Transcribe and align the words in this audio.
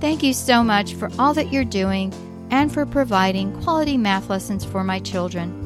Thank 0.00 0.22
you 0.22 0.32
so 0.32 0.64
much 0.64 0.94
for 0.94 1.10
all 1.18 1.34
that 1.34 1.52
you're 1.52 1.64
doing 1.64 2.14
and 2.50 2.72
for 2.72 2.86
providing 2.86 3.52
quality 3.62 3.96
math 3.96 4.30
lessons 4.30 4.64
for 4.64 4.82
my 4.82 4.98
children. 4.98 5.56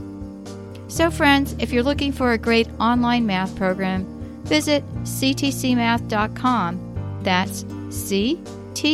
So, 0.89 1.11
friends, 1.11 1.57
if 1.59 1.73
you're 1.73 1.83
looking 1.83 2.13
for 2.13 2.33
a 2.33 2.39
great 2.39 2.69
online 2.79 3.27
math 3.27 3.57
program, 3.57 4.05
visit 4.45 4.85
ctcmath.com. 5.03 6.81
That's 7.23 7.65
ctcmath.com. 7.65 8.85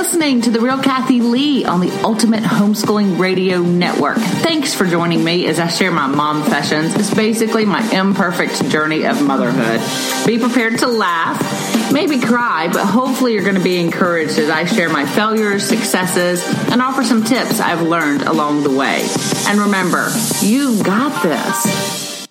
listening 0.00 0.40
to 0.40 0.50
The 0.50 0.60
Real 0.60 0.82
Kathy 0.82 1.20
Lee 1.20 1.66
on 1.66 1.80
the 1.80 1.90
Ultimate 2.02 2.42
Homeschooling 2.42 3.18
Radio 3.18 3.60
Network. 3.60 4.16
Thanks 4.16 4.74
for 4.74 4.86
joining 4.86 5.22
me 5.22 5.46
as 5.46 5.60
I 5.60 5.68
share 5.68 5.90
my 5.90 6.06
mom 6.06 6.42
sessions. 6.44 6.94
It's 6.94 7.12
basically 7.12 7.66
my 7.66 7.82
imperfect 7.90 8.66
journey 8.70 9.04
of 9.04 9.22
motherhood. 9.22 9.78
Be 10.26 10.38
prepared 10.38 10.78
to 10.78 10.86
laugh, 10.86 11.92
maybe 11.92 12.18
cry, 12.18 12.70
but 12.72 12.86
hopefully 12.86 13.34
you're 13.34 13.42
going 13.42 13.56
to 13.56 13.62
be 13.62 13.78
encouraged 13.78 14.38
as 14.38 14.48
I 14.48 14.64
share 14.64 14.88
my 14.88 15.04
failures, 15.04 15.64
successes, 15.64 16.42
and 16.70 16.80
offer 16.80 17.04
some 17.04 17.22
tips 17.22 17.60
I've 17.60 17.82
learned 17.82 18.22
along 18.22 18.62
the 18.62 18.74
way. 18.74 19.06
And 19.48 19.60
remember, 19.60 20.08
you've 20.40 20.82
got 20.82 21.22
this. 21.22 22.26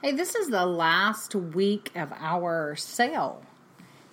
Hey, 0.00 0.12
this 0.12 0.36
is 0.36 0.48
the 0.48 0.64
last 0.64 1.34
week 1.34 1.90
of 1.96 2.12
our 2.12 2.76
sale. 2.76 3.42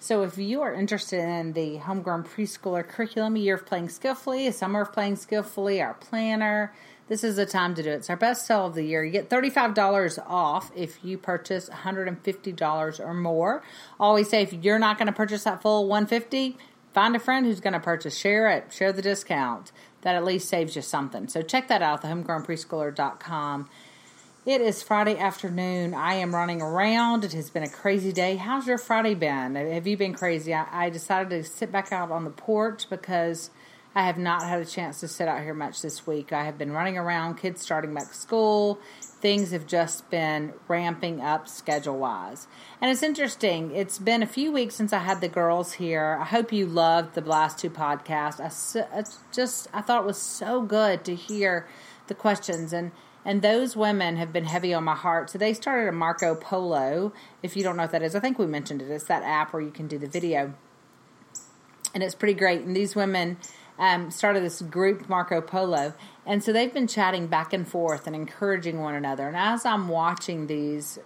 So, 0.04 0.24
if 0.24 0.40
you 0.40 0.64
are 0.64 0.74
interested 0.74 1.20
in 1.20 1.54
the 1.54 1.78
homegrown 1.78 2.24
preschooler 2.24 2.88
curriculum, 2.88 3.36
a 3.36 3.40
year 3.40 3.54
of 3.54 3.68
playing 3.68 3.90
skillfully, 3.90 4.48
a 4.48 4.52
summer 4.52 4.82
of 4.82 4.92
playing 4.92 5.18
skillfully, 5.18 5.80
our 5.80 5.94
planner, 5.94 6.74
this 7.08 7.24
is 7.24 7.36
the 7.36 7.46
time 7.46 7.76
to 7.76 7.84
do 7.84 7.92
it. 7.92 7.98
It's 7.98 8.10
our 8.10 8.16
best 8.16 8.48
sale 8.48 8.66
of 8.66 8.74
the 8.74 8.82
year. 8.82 9.04
You 9.06 9.12
get 9.12 9.30
$35 9.30 10.18
off 10.26 10.72
if 10.76 11.06
you 11.06 11.20
purchase 11.20 11.70
$150 11.70 13.00
or 13.00 13.14
more. 13.14 13.62
Always 14.00 14.28
say 14.28 14.42
if 14.42 14.54
you're 14.54 14.80
not 14.80 14.98
going 14.98 15.06
to 15.06 15.14
purchase 15.14 15.44
that 15.44 15.62
full 15.62 15.88
150, 15.88 16.58
find 16.94 17.16
a 17.16 17.20
friend 17.20 17.46
who's 17.46 17.60
going 17.60 17.74
to 17.74 17.80
purchase. 17.80 18.18
Share 18.18 18.50
it. 18.50 18.74
Share 18.74 18.92
the 18.92 19.04
discount. 19.04 19.72
That 20.02 20.16
at 20.16 20.26
least 20.26 20.50
saves 20.50 20.76
you 20.76 20.82
something. 20.82 21.28
So 21.28 21.44
check 21.44 21.68
that 21.68 21.84
out, 21.84 22.02
the 22.02 22.08
thehomegrownpreschooler.com. 22.08 23.70
It 24.44 24.60
is 24.60 24.82
Friday 24.82 25.20
afternoon. 25.20 25.94
I 25.94 26.16
am 26.16 26.34
running 26.34 26.64
around. 26.64 27.24
It 27.24 27.34
has 27.34 27.52
been 27.52 27.62
a 27.62 27.70
crazy 27.70 28.12
day. 28.12 28.38
How's 28.38 28.66
your 28.66 28.80
Friday 28.80 29.14
been? 29.14 29.54
Have 29.54 29.86
you 29.86 29.96
been 29.96 30.16
crazy? 30.16 30.52
I, 30.52 30.86
I, 30.86 30.90
decided 30.90 31.30
to 31.30 31.44
sit 31.48 31.72
back 31.72 31.92
out 31.92 32.10
on 32.10 32.24
the 32.24 32.32
porch 32.32 32.90
because 32.90 33.52
I 33.94 34.08
have 34.08 34.18
not 34.18 34.42
had 34.42 34.60
a 34.60 34.66
chance 34.66 35.00
to 35.02 35.08
sit 35.08 35.28
out 35.28 35.44
here 35.44 35.54
much 35.54 35.84
this 35.84 36.08
week. 36.08 36.34
I 36.34 36.44
have 36.46 36.58
been 36.58 36.72
running 36.72 36.98
around, 36.98 37.36
kids 37.36 37.62
starting 37.62 37.94
back 37.94 38.16
school. 38.16 38.80
Things 39.00 39.52
have 39.52 39.68
just 39.68 40.10
been 40.10 40.54
ramping 40.68 41.22
up 41.22 41.48
schedule 41.48 42.00
wise. 42.00 42.48
And 42.82 42.90
it's 42.90 43.04
interesting. 43.04 43.70
It's 43.76 44.00
been 44.00 44.24
a 44.24 44.28
few 44.28 44.52
weeks 44.52 44.74
since 44.74 44.92
I 44.92 45.04
had 45.04 45.22
the 45.22 45.30
girls 45.30 45.74
here. 45.74 46.18
I 46.20 46.26
hope 46.26 46.52
you 46.52 46.66
loved 46.66 47.14
the 47.14 47.22
last 47.22 47.60
two 47.60 47.70
podcasts. 47.70 48.42
I, 48.42 49.00
I 49.02 49.04
just 49.32 49.68
I 49.72 49.82
thought 49.82 50.02
it 50.02 50.08
was 50.08 50.18
so 50.18 50.64
good 50.64 51.06
to 51.06 51.14
hear 51.14 51.68
the 52.08 52.16
questions 52.16 52.74
and 52.74 52.92
and 53.26 53.42
those 53.42 53.76
women 53.76 54.18
have 54.18 54.34
been 54.34 54.46
heavy 54.46 54.74
on 54.74 54.84
my 54.84 54.96
heart. 54.96 55.30
So 55.30 55.38
they 55.38 55.54
started 55.54 55.88
a 55.88 55.92
Marco 55.92 56.36
Polo. 56.36 57.14
If 57.44 57.56
you 57.56 57.64
don't 57.64 57.78
know 57.78 57.84
what 57.84 57.92
that 57.92 58.02
is, 58.02 58.16
I 58.16 58.20
think 58.20 58.40
we 58.40 58.48
mentioned 58.48 58.82
it. 58.82 58.90
It's 58.90 59.06
that 59.06 59.24
app 59.24 59.54
where 59.54 59.62
you 59.62 59.72
can 59.72 59.88
do 59.88 59.98
the 59.98 60.08
video, 60.08 60.54
and 61.94 62.04
it's 62.04 62.16
pretty 62.16 62.34
great. 62.34 62.62
And 62.62 62.76
these 62.76 62.96
women 62.96 63.38
um, 63.78 64.12
started 64.12 64.44
this 64.44 64.62
group 64.62 65.08
Marco 65.08 65.42
Polo, 65.42 65.94
and 66.26 66.44
so 66.44 66.52
they've 66.52 66.74
been 66.74 66.88
chatting 66.88 67.28
back 67.28 67.54
and 67.54 67.68
forth 67.68 68.08
and 68.08 68.16
encouraging 68.16 68.80
one 68.80 68.96
another. 68.96 69.28
And 69.28 69.38
as 69.38 69.66
I'm 69.66 69.88
watching 69.88 70.48
these 70.48 71.00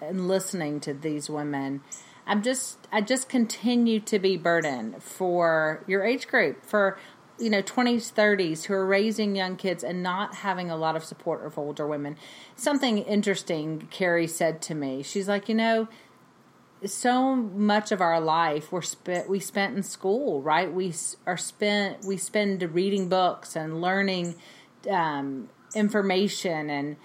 and 0.00 0.28
listening 0.28 0.80
to 0.80 0.94
these 0.94 1.30
women, 1.30 1.80
I'm 2.26 2.42
just 2.42 2.86
I 2.92 3.00
just 3.00 3.28
continue 3.28 4.00
to 4.00 4.18
be 4.18 4.36
burdened 4.36 5.02
for 5.02 5.82
your 5.86 6.04
age 6.04 6.28
group 6.28 6.64
for 6.64 6.98
you 7.38 7.50
know 7.50 7.62
20s 7.62 8.12
30s 8.12 8.64
who 8.64 8.74
are 8.74 8.86
raising 8.86 9.34
young 9.36 9.56
kids 9.56 9.82
and 9.82 10.02
not 10.02 10.36
having 10.36 10.70
a 10.70 10.76
lot 10.76 10.96
of 10.96 11.04
support 11.04 11.44
of 11.44 11.58
older 11.58 11.86
women. 11.86 12.16
Something 12.56 12.98
interesting 12.98 13.88
carrie 13.90 14.26
said 14.26 14.62
to 14.62 14.74
me. 14.74 15.02
She's 15.02 15.28
like 15.28 15.48
you 15.48 15.54
know 15.54 15.88
so 16.84 17.36
much 17.36 17.92
of 17.92 18.00
our 18.00 18.20
life 18.20 18.72
we're 18.72 18.82
spent 18.82 19.28
we 19.28 19.38
spent 19.38 19.76
in 19.76 19.82
school 19.82 20.42
right? 20.42 20.72
We 20.72 20.94
are 21.26 21.36
spent 21.36 22.04
we 22.04 22.16
spend 22.16 22.62
reading 22.74 23.08
books 23.08 23.56
and 23.56 23.80
learning 23.80 24.34
um, 24.90 25.48
information 25.74 26.70
and 26.70 26.96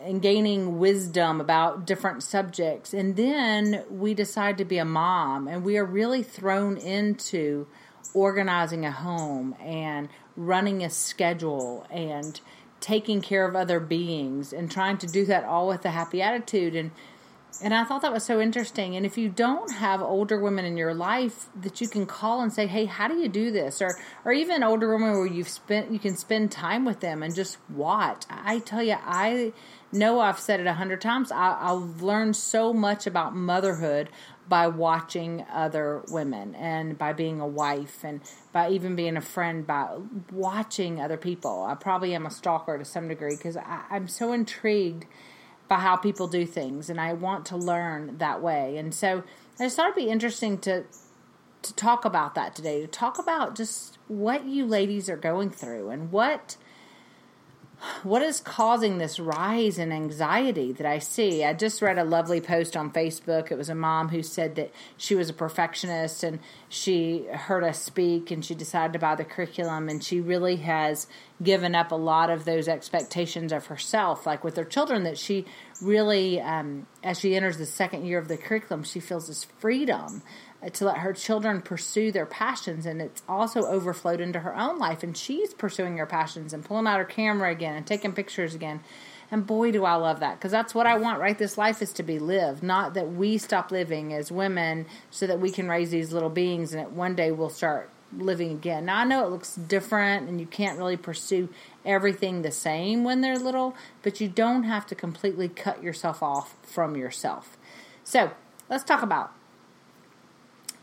and 0.00 0.22
gaining 0.22 0.78
wisdom 0.78 1.40
about 1.40 1.84
different 1.84 2.22
subjects. 2.22 2.94
And 2.94 3.16
then 3.16 3.84
we 3.90 4.14
decide 4.14 4.58
to 4.58 4.64
be 4.64 4.78
a 4.78 4.84
mom 4.84 5.48
and 5.48 5.64
we 5.64 5.76
are 5.76 5.84
really 5.84 6.22
thrown 6.22 6.76
into 6.76 7.66
organizing 8.14 8.84
a 8.84 8.92
home 8.92 9.54
and 9.60 10.08
running 10.36 10.82
a 10.82 10.90
schedule 10.90 11.86
and 11.90 12.40
taking 12.80 13.20
care 13.20 13.46
of 13.46 13.56
other 13.56 13.80
beings 13.80 14.52
and 14.52 14.70
trying 14.70 14.96
to 14.98 15.06
do 15.06 15.24
that 15.26 15.44
all 15.44 15.68
with 15.68 15.84
a 15.84 15.90
happy 15.90 16.22
attitude 16.22 16.74
and 16.74 16.90
and 17.60 17.74
I 17.74 17.84
thought 17.84 18.02
that 18.02 18.12
was 18.12 18.24
so 18.24 18.40
interesting. 18.40 18.94
And 18.94 19.04
if 19.04 19.18
you 19.18 19.28
don't 19.28 19.72
have 19.72 20.00
older 20.00 20.38
women 20.38 20.64
in 20.64 20.76
your 20.76 20.94
life 20.94 21.46
that 21.60 21.80
you 21.80 21.88
can 21.88 22.06
call 22.06 22.40
and 22.40 22.52
say, 22.52 22.66
"Hey, 22.66 22.84
how 22.84 23.08
do 23.08 23.16
you 23.16 23.28
do 23.28 23.50
this?" 23.50 23.82
or 23.82 23.98
or 24.24 24.32
even 24.32 24.62
older 24.62 24.92
women 24.92 25.12
where 25.14 25.26
you've 25.26 25.48
spent 25.48 25.90
you 25.90 25.98
can 25.98 26.16
spend 26.16 26.52
time 26.52 26.84
with 26.84 27.00
them 27.00 27.22
and 27.22 27.34
just 27.34 27.58
watch. 27.68 28.24
I 28.30 28.60
tell 28.60 28.82
you, 28.82 28.96
I 29.04 29.52
know 29.90 30.20
I've 30.20 30.38
said 30.38 30.60
it 30.60 30.66
a 30.66 30.74
hundred 30.74 31.00
times. 31.00 31.32
I, 31.32 31.56
I've 31.60 32.02
learned 32.02 32.36
so 32.36 32.72
much 32.72 33.06
about 33.06 33.34
motherhood 33.34 34.08
by 34.48 34.66
watching 34.66 35.44
other 35.52 36.02
women 36.08 36.54
and 36.54 36.96
by 36.96 37.12
being 37.12 37.40
a 37.40 37.46
wife 37.46 38.02
and 38.02 38.20
by 38.52 38.70
even 38.70 38.96
being 38.96 39.16
a 39.16 39.20
friend 39.20 39.66
by 39.66 39.98
watching 40.32 41.00
other 41.00 41.16
people. 41.16 41.64
I 41.64 41.74
probably 41.74 42.14
am 42.14 42.26
a 42.26 42.30
stalker 42.30 42.78
to 42.78 42.84
some 42.84 43.08
degree 43.08 43.36
because 43.36 43.56
I'm 43.56 44.08
so 44.08 44.32
intrigued 44.32 45.06
by 45.68 45.76
how 45.76 45.96
people 45.96 46.28
do 46.28 46.46
things 46.46 46.88
and 46.88 47.00
I 47.00 47.12
want 47.12 47.44
to 47.46 47.56
learn 47.56 48.18
that 48.18 48.40
way. 48.42 48.78
And 48.78 48.94
so 48.94 49.22
I 49.60 49.64
just 49.64 49.76
thought 49.76 49.90
it'd 49.90 49.96
be 49.96 50.10
interesting 50.10 50.58
to 50.58 50.84
to 51.60 51.74
talk 51.74 52.04
about 52.04 52.36
that 52.36 52.54
today, 52.54 52.80
to 52.80 52.86
talk 52.86 53.18
about 53.18 53.56
just 53.56 53.98
what 54.06 54.44
you 54.44 54.64
ladies 54.64 55.10
are 55.10 55.16
going 55.16 55.50
through 55.50 55.90
and 55.90 56.12
what 56.12 56.56
what 58.02 58.22
is 58.22 58.40
causing 58.40 58.98
this 58.98 59.20
rise 59.20 59.78
in 59.78 59.92
anxiety 59.92 60.72
that 60.72 60.86
I 60.86 60.98
see? 60.98 61.44
I 61.44 61.52
just 61.52 61.80
read 61.80 61.98
a 61.98 62.04
lovely 62.04 62.40
post 62.40 62.76
on 62.76 62.90
Facebook. 62.90 63.52
It 63.52 63.58
was 63.58 63.68
a 63.68 63.74
mom 63.74 64.08
who 64.08 64.22
said 64.22 64.56
that 64.56 64.72
she 64.96 65.14
was 65.14 65.30
a 65.30 65.32
perfectionist 65.32 66.24
and 66.24 66.40
she 66.68 67.26
heard 67.30 67.62
us 67.62 67.80
speak 67.80 68.30
and 68.32 68.44
she 68.44 68.54
decided 68.54 68.92
to 68.94 68.98
buy 68.98 69.14
the 69.14 69.24
curriculum 69.24 69.88
and 69.88 70.02
she 70.02 70.20
really 70.20 70.56
has 70.56 71.06
given 71.40 71.76
up 71.76 71.92
a 71.92 71.96
lot 71.96 72.30
of 72.30 72.44
those 72.44 72.66
expectations 72.66 73.52
of 73.52 73.66
herself, 73.66 74.26
like 74.26 74.42
with 74.42 74.56
her 74.56 74.64
children, 74.64 75.04
that 75.04 75.16
she 75.16 75.44
really, 75.80 76.40
um, 76.40 76.86
as 77.04 77.20
she 77.20 77.36
enters 77.36 77.58
the 77.58 77.66
second 77.66 78.04
year 78.04 78.18
of 78.18 78.26
the 78.26 78.36
curriculum, 78.36 78.82
she 78.82 78.98
feels 78.98 79.28
this 79.28 79.44
freedom 79.58 80.22
to 80.72 80.84
let 80.84 80.98
her 80.98 81.12
children 81.12 81.62
pursue 81.62 82.10
their 82.10 82.26
passions 82.26 82.84
and 82.84 83.00
it's 83.00 83.22
also 83.28 83.62
overflowed 83.62 84.20
into 84.20 84.40
her 84.40 84.56
own 84.56 84.78
life 84.78 85.02
and 85.04 85.16
she's 85.16 85.54
pursuing 85.54 85.96
her 85.96 86.06
passions 86.06 86.52
and 86.52 86.64
pulling 86.64 86.86
out 86.86 86.98
her 86.98 87.04
camera 87.04 87.50
again 87.50 87.76
and 87.76 87.86
taking 87.86 88.12
pictures 88.12 88.54
again. 88.54 88.80
And 89.30 89.46
boy 89.46 89.70
do 89.70 89.84
i 89.84 89.94
love 89.94 90.20
that 90.20 90.38
because 90.38 90.50
that's 90.50 90.74
what 90.74 90.86
i 90.86 90.96
want 90.96 91.20
right? 91.20 91.38
This 91.38 91.58
life 91.58 91.80
is 91.80 91.92
to 91.94 92.02
be 92.02 92.18
lived 92.18 92.62
not 92.62 92.94
that 92.94 93.12
we 93.12 93.38
stop 93.38 93.70
living 93.70 94.12
as 94.12 94.32
women 94.32 94.86
so 95.10 95.26
that 95.28 95.38
we 95.38 95.50
can 95.50 95.68
raise 95.68 95.90
these 95.90 96.12
little 96.12 96.30
beings 96.30 96.74
and 96.74 96.96
one 96.96 97.14
day 97.14 97.30
we'll 97.30 97.50
start 97.50 97.90
living 98.16 98.50
again. 98.50 98.86
Now 98.86 98.98
i 98.98 99.04
know 99.04 99.24
it 99.24 99.30
looks 99.30 99.54
different 99.54 100.28
and 100.28 100.40
you 100.40 100.46
can't 100.46 100.76
really 100.76 100.96
pursue 100.96 101.50
everything 101.84 102.42
the 102.42 102.50
same 102.50 103.04
when 103.04 103.20
they're 103.20 103.38
little 103.38 103.76
but 104.02 104.20
you 104.20 104.28
don't 104.28 104.64
have 104.64 104.86
to 104.86 104.96
completely 104.96 105.48
cut 105.48 105.84
yourself 105.84 106.20
off 106.20 106.56
from 106.62 106.96
yourself. 106.96 107.56
So 108.02 108.32
let's 108.68 108.82
talk 108.82 109.02
about 109.02 109.37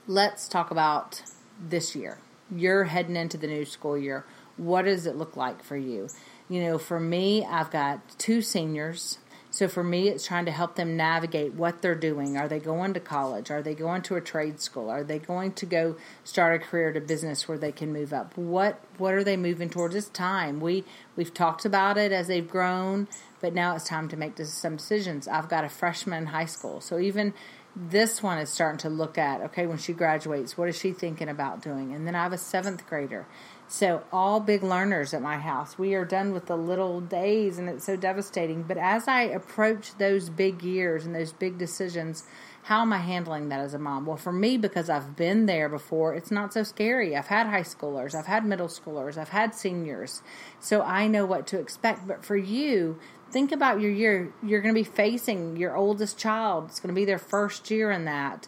let's 0.07 0.47
talk 0.47 0.71
about 0.71 1.21
this 1.59 1.95
year. 1.95 2.19
You're 2.53 2.85
heading 2.85 3.15
into 3.15 3.37
the 3.37 3.47
new 3.47 3.65
school 3.65 3.97
year. 3.97 4.25
What 4.57 4.83
does 4.83 5.05
it 5.05 5.15
look 5.15 5.35
like 5.35 5.63
for 5.63 5.77
you? 5.77 6.09
You 6.47 6.61
know, 6.61 6.77
for 6.77 6.99
me, 6.99 7.43
I've 7.43 7.71
got 7.71 8.17
two 8.17 8.41
seniors. 8.41 9.17
So 9.49 9.67
for 9.67 9.83
me, 9.83 10.09
it's 10.09 10.27
trying 10.27 10.45
to 10.45 10.51
help 10.51 10.75
them 10.75 10.97
navigate 10.97 11.53
what 11.53 11.81
they're 11.81 11.95
doing. 11.95 12.37
Are 12.37 12.47
they 12.47 12.59
going 12.59 12.93
to 12.93 12.99
college? 12.99 13.49
Are 13.49 13.61
they 13.61 13.73
going 13.73 14.01
to 14.03 14.15
a 14.15 14.21
trade 14.21 14.59
school? 14.59 14.89
Are 14.89 15.03
they 15.03 15.17
going 15.17 15.53
to 15.53 15.65
go 15.65 15.95
start 16.25 16.61
a 16.61 16.63
career 16.63 16.91
to 16.91 16.99
business 16.99 17.47
where 17.47 17.57
they 17.57 17.71
can 17.71 17.93
move 17.93 18.11
up? 18.11 18.37
What 18.37 18.81
what 18.97 19.13
are 19.13 19.23
they 19.23 19.37
moving 19.37 19.69
towards? 19.69 19.95
It's 19.95 20.09
time. 20.09 20.59
We 20.59 20.83
we've 21.15 21.33
talked 21.33 21.63
about 21.63 21.97
it 21.97 22.11
as 22.11 22.27
they've 22.27 22.47
grown, 22.47 23.07
but 23.39 23.53
now 23.53 23.75
it's 23.75 23.87
time 23.87 24.09
to 24.09 24.17
make 24.17 24.37
some 24.37 24.75
decisions. 24.75 25.25
I've 25.25 25.49
got 25.49 25.63
a 25.63 25.69
freshman 25.69 26.23
in 26.23 26.25
high 26.27 26.47
school, 26.47 26.81
so 26.81 26.99
even 26.99 27.33
this 27.75 28.23
one 28.23 28.37
is 28.37 28.49
starting 28.49 28.77
to 28.77 28.89
look 28.89 29.17
at 29.17 29.41
okay 29.41 29.65
when 29.65 29.77
she 29.77 29.93
graduates 29.93 30.57
what 30.57 30.69
is 30.69 30.77
she 30.77 30.91
thinking 30.91 31.27
about 31.27 31.61
doing 31.61 31.93
and 31.93 32.07
then 32.07 32.15
i 32.15 32.23
have 32.23 32.33
a 32.33 32.37
seventh 32.37 32.87
grader 32.87 33.25
so, 33.67 34.03
all 34.11 34.39
big 34.39 34.61
learners 34.61 35.13
at 35.13 35.23
my 35.23 35.37
house. 35.37 35.77
We 35.77 35.95
are 35.95 36.05
done 36.05 36.33
with 36.33 36.45
the 36.45 36.55
little 36.55 37.01
days, 37.01 37.57
and 37.57 37.67
it's 37.67 37.85
so 37.85 37.95
devastating. 37.95 38.61
But 38.61 38.77
as 38.77 39.07
I 39.07 39.23
approach 39.23 39.97
those 39.97 40.29
big 40.29 40.61
years 40.61 41.05
and 41.05 41.15
those 41.15 41.33
big 41.33 41.57
decisions, 41.57 42.25
how 42.63 42.81
am 42.81 42.93
I 42.93 42.99
handling 42.99 43.49
that 43.49 43.59
as 43.59 43.73
a 43.73 43.79
mom? 43.79 44.05
Well, 44.05 44.17
for 44.17 44.31
me, 44.31 44.57
because 44.57 44.87
I've 44.87 45.15
been 45.15 45.47
there 45.47 45.67
before, 45.67 46.13
it's 46.13 46.29
not 46.29 46.53
so 46.53 46.61
scary. 46.61 47.15
I've 47.15 47.27
had 47.27 47.47
high 47.47 47.61
schoolers, 47.61 48.13
I've 48.13 48.27
had 48.27 48.45
middle 48.45 48.67
schoolers, 48.67 49.17
I've 49.17 49.29
had 49.29 49.55
seniors. 49.55 50.21
So 50.59 50.83
I 50.83 51.07
know 51.07 51.25
what 51.25 51.47
to 51.47 51.59
expect. 51.59 52.07
But 52.07 52.23
for 52.23 52.37
you, 52.37 52.99
think 53.35 53.51
about 53.51 53.81
your 53.81 53.91
year. 53.91 54.33
You're 54.41 54.61
going 54.61 54.73
to 54.73 54.79
be 54.79 54.85
facing 54.85 55.57
your 55.57 55.75
oldest 55.75 56.17
child, 56.17 56.67
it's 56.69 56.79
going 56.79 56.95
to 56.95 56.97
be 56.97 57.03
their 57.03 57.19
first 57.19 57.69
year 57.69 57.91
in 57.91 58.05
that 58.05 58.47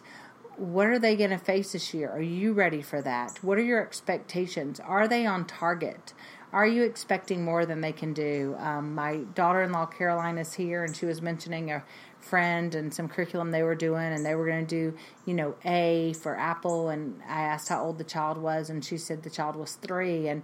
what 0.56 0.88
are 0.88 0.98
they 0.98 1.14
going 1.14 1.30
to 1.30 1.38
face 1.38 1.70
this 1.70 1.94
year? 1.94 2.10
Are 2.10 2.20
you 2.20 2.52
ready 2.52 2.82
for 2.82 3.00
that? 3.02 3.38
What 3.42 3.58
are 3.58 3.62
your 3.62 3.80
expectations? 3.80 4.80
Are 4.80 5.06
they 5.06 5.24
on 5.24 5.44
target? 5.44 6.12
Are 6.52 6.66
you 6.66 6.82
expecting 6.82 7.44
more 7.44 7.64
than 7.64 7.80
they 7.80 7.92
can 7.92 8.12
do? 8.12 8.56
Um, 8.58 8.92
my 8.92 9.18
daughter 9.36 9.62
in 9.62 9.70
law, 9.70 9.86
Caroline, 9.86 10.36
is 10.36 10.54
here, 10.54 10.82
and 10.82 10.96
she 10.96 11.06
was 11.06 11.22
mentioning 11.22 11.70
a 11.70 11.84
friend 12.18 12.74
and 12.74 12.92
some 12.92 13.06
curriculum 13.06 13.52
they 13.52 13.62
were 13.62 13.76
doing, 13.76 14.12
and 14.12 14.26
they 14.26 14.34
were 14.34 14.46
going 14.46 14.66
to 14.66 14.68
do, 14.68 14.96
you 15.26 15.34
know, 15.34 15.54
A 15.64 16.14
for 16.14 16.36
Apple. 16.36 16.88
And 16.88 17.20
I 17.28 17.42
asked 17.42 17.68
how 17.68 17.84
old 17.84 17.98
the 17.98 18.04
child 18.04 18.38
was, 18.38 18.68
and 18.68 18.84
she 18.84 18.96
said 18.96 19.22
the 19.22 19.30
child 19.30 19.54
was 19.54 19.74
three. 19.74 20.26
And 20.26 20.42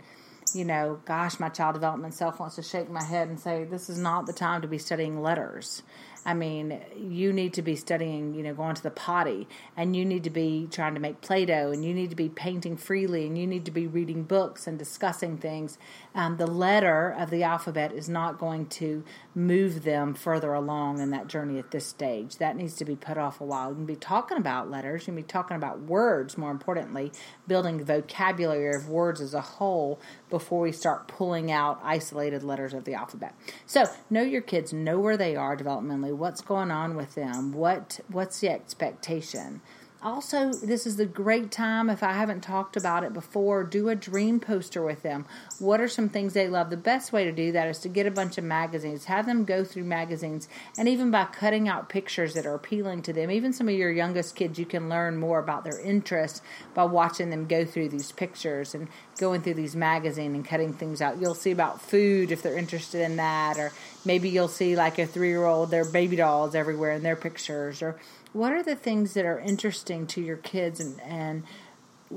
you 0.52 0.64
know, 0.64 1.00
gosh, 1.05 1.41
my 1.41 1.49
child 1.49 1.75
development 1.75 2.14
self 2.14 2.38
wants 2.38 2.56
to 2.56 2.62
shake 2.62 2.91
my 2.91 3.02
head 3.02 3.29
and 3.29 3.38
say, 3.41 3.64
this 3.64 3.88
is 3.88 3.99
not 3.99 4.26
the 4.26 4.32
time 4.32 4.62
to 4.62 4.69
be 4.69 4.79
studying 4.79 5.23
letters. 5.23 5.82
I 6.26 6.32
mean, 6.32 6.81
you 6.96 7.32
need 7.32 7.52
to 7.55 7.62
be 7.62 7.76
studying, 7.76 8.35
you 8.35 8.43
know, 8.43 8.55
going 8.55 8.75
to 8.75 8.82
the 8.82 8.91
potty, 8.91 9.46
and 9.76 9.94
you 9.94 10.06
need 10.06 10.25
to 10.25 10.31
be 10.31 10.67
trying 10.70 10.94
to 10.94 11.00
make 11.00 11.20
Play 11.20 11.44
Doh, 11.44 11.70
and 11.70 11.85
you 11.85 11.93
need 11.93 12.11
to 12.11 12.17
be 12.17 12.31
painting 12.31 12.79
freely, 12.79 13.26
and 13.26 13.37
you 13.37 13.46
need 13.46 13.67
to 13.67 13.70
be 13.70 13.87
reading 13.87 14.23
books 14.23 14.67
and 14.67 14.79
discussing 14.79 15.37
things. 15.37 15.76
Um, 16.14 16.38
the 16.38 16.46
letter 16.46 17.11
of 17.11 17.29
the 17.29 17.43
alphabet 17.43 17.93
is 17.93 18.08
not 18.08 18.38
going 18.38 18.67
to 18.69 19.05
move 19.35 19.85
them 19.85 20.14
further 20.14 20.55
along 20.55 21.00
in 21.00 21.11
that 21.11 21.26
journey 21.26 21.58
at 21.58 21.73
this 21.73 21.87
stage. 21.87 22.38
That 22.38 22.56
needs 22.56 22.76
to 22.76 22.87
be 22.87 22.96
put 22.96 23.19
off 23.19 23.43
a 23.43 23.44
while. 23.44 23.69
You 23.69 23.75
can 23.75 23.87
be 23.87 23.96
talking 23.96 24.38
about 24.38 24.70
letters, 24.70 25.02
you 25.02 25.06
can 25.06 25.17
be 25.17 25.23
talking 25.23 25.56
about 25.58 25.81
words, 25.81 26.38
more 26.38 26.50
importantly, 26.50 27.12
building 27.46 27.85
vocabulary 27.85 28.75
of 28.75 28.88
words 28.88 29.20
as 29.20 29.35
a 29.35 29.43
whole 29.43 30.00
before 30.35 30.63
we 30.63 30.73
start 30.73 31.07
pulling 31.07 31.53
out 31.53 31.79
isolated 31.85 32.43
letters 32.43 32.75
of 32.75 32.83
the 32.83 32.93
alphabet. 32.93 33.33
So, 33.67 33.85
know 34.11 34.23
your 34.23 34.43
kids, 34.43 34.73
know 34.73 34.99
where 34.99 35.17
they 35.17 35.37
are 35.37 35.57
developmentally 35.57 36.13
what's 36.13 36.41
going 36.41 36.73
on 36.73 36.97
with 36.97 37.15
them, 37.15 37.53
what 37.53 38.01
what's 38.09 38.41
the 38.41 38.49
expectation. 38.49 39.61
Also, 40.05 40.53
this 40.53 40.87
is 40.87 41.01
a 41.01 41.06
great 41.06 41.51
time, 41.51 41.89
if 41.89 42.03
I 42.03 42.12
haven't 42.12 42.43
talked 42.43 42.77
about 42.77 43.05
it 43.05 43.15
before, 43.15 43.65
do 43.65 43.89
a 43.89 43.95
dream 43.95 44.39
poster 44.39 44.83
with 44.83 45.03
them. 45.03 45.25
What 45.59 45.81
are 45.81 45.89
some 45.89 46.11
things 46.11 46.35
they 46.35 46.47
love? 46.47 46.69
The 46.69 46.77
best 46.77 47.11
way 47.11 47.25
to 47.25 47.33
do 47.33 47.53
that 47.53 47.69
is 47.69 47.79
to 47.79 47.89
get 47.89 48.06
a 48.06 48.11
bunch 48.11 48.37
of 48.37 48.45
magazines, 48.45 49.06
have 49.06 49.25
them 49.25 49.47
go 49.47 49.65
through 49.65 49.85
magazines, 49.85 50.47
and 50.77 50.91
even 50.91 51.11
by 51.11 51.25
cutting 51.25 51.71
out 51.71 51.89
pictures 51.89 52.35
that 52.35 52.45
are 52.45 52.55
appealing 52.55 53.01
to 53.01 53.15
them. 53.15 53.31
Even 53.31 53.55
some 53.55 53.67
of 53.67 53.75
your 53.75 53.91
youngest 53.91 54.37
kids, 54.37 54.59
you 54.59 54.67
can 54.67 54.91
learn 54.91 55.17
more 55.17 55.39
about 55.39 55.65
their 55.65 55.81
interests 55.81 56.43
by 56.75 56.85
watching 56.85 57.31
them 57.31 57.47
go 57.47 57.65
through 57.65 57.89
these 57.89 58.12
pictures 58.12 58.75
and 58.75 58.89
going 59.19 59.41
through 59.41 59.55
these 59.55 59.75
magazines 59.75 60.35
and 60.35 60.45
cutting 60.45 60.75
things 60.75 61.01
out. 61.01 61.19
You'll 61.19 61.35
see 61.35 61.51
about 61.51 61.81
food 61.81 62.31
if 62.31 62.43
they're 62.43 62.59
interested 62.59 63.01
in 63.01 63.17
that, 63.17 63.56
or 63.56 63.73
maybe 64.05 64.29
you'll 64.29 64.49
see 64.49 64.77
like 64.77 64.99
a 64.99 65.06
three 65.06 65.29
year 65.29 65.47
old, 65.47 65.71
their 65.71 65.87
baby 65.87 66.17
dolls 66.17 66.55
everywhere 66.55 66.93
in 66.93 67.03
their 67.03 67.17
pictures, 67.17 67.81
or 67.81 67.97
what 68.35 68.53
are 68.53 68.63
the 68.63 68.77
things 68.77 69.15
that 69.15 69.25
are 69.25 69.41
interesting 69.41 70.07
to 70.09 70.21
your 70.21 70.37
kids 70.37 70.81
and, 70.81 71.01
and 71.01 71.45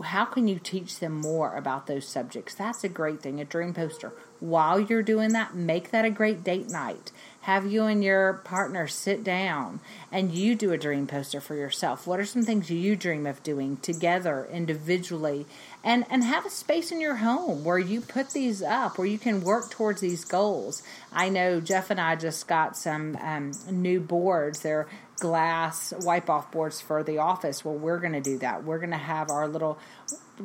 how 0.03 0.25
can 0.25 0.47
you 0.47 0.59
teach 0.59 0.99
them 0.99 1.13
more 1.13 1.55
about 1.55 1.87
those 1.87 2.07
subjects? 2.07 2.53
That's 2.53 2.83
a 2.83 2.89
great 2.89 3.21
thing, 3.21 3.39
a 3.39 3.45
dream 3.45 3.73
poster. 3.73 4.13
While 4.39 4.79
you're 4.79 5.01
doing 5.01 5.29
that, 5.33 5.55
make 5.55 5.91
that 5.91 6.05
a 6.05 6.09
great 6.09 6.43
date 6.43 6.69
night. 6.69 7.11
Have 7.41 7.65
you 7.65 7.85
and 7.85 8.03
your 8.03 8.33
partner 8.43 8.87
sit 8.87 9.23
down 9.23 9.79
and 10.11 10.33
you 10.33 10.53
do 10.53 10.73
a 10.73 10.77
dream 10.77 11.07
poster 11.07 11.39
for 11.39 11.55
yourself. 11.55 12.05
What 12.05 12.19
are 12.19 12.25
some 12.25 12.43
things 12.43 12.69
you 12.69 12.95
dream 12.95 13.25
of 13.25 13.41
doing 13.41 13.77
together 13.77 14.47
individually? 14.51 15.45
And 15.83 16.05
and 16.09 16.25
have 16.25 16.45
a 16.45 16.49
space 16.49 16.91
in 16.91 16.99
your 16.99 17.15
home 17.15 17.63
where 17.63 17.79
you 17.79 18.01
put 18.01 18.31
these 18.31 18.61
up, 18.61 18.97
where 18.97 19.07
you 19.07 19.17
can 19.17 19.41
work 19.41 19.71
towards 19.71 20.01
these 20.01 20.25
goals. 20.25 20.83
I 21.13 21.29
know 21.29 21.61
Jeff 21.61 21.89
and 21.89 22.01
I 22.01 22.17
just 22.17 22.47
got 22.47 22.75
some 22.75 23.17
um, 23.21 23.53
new 23.71 24.01
boards. 24.01 24.59
They're 24.59 24.87
glass 25.19 25.93
wipe 26.01 26.29
off 26.29 26.51
boards 26.51 26.79
for 26.79 27.03
the 27.03 27.17
office. 27.17 27.65
Well, 27.65 27.75
we're 27.75 27.99
going 27.99 28.13
to 28.13 28.21
do 28.21 28.37
that. 28.39 28.63
We're 28.63 28.79
going 28.79 28.91
to 28.91 28.97
have 28.97 29.29
our 29.31 29.47
little 29.47 29.79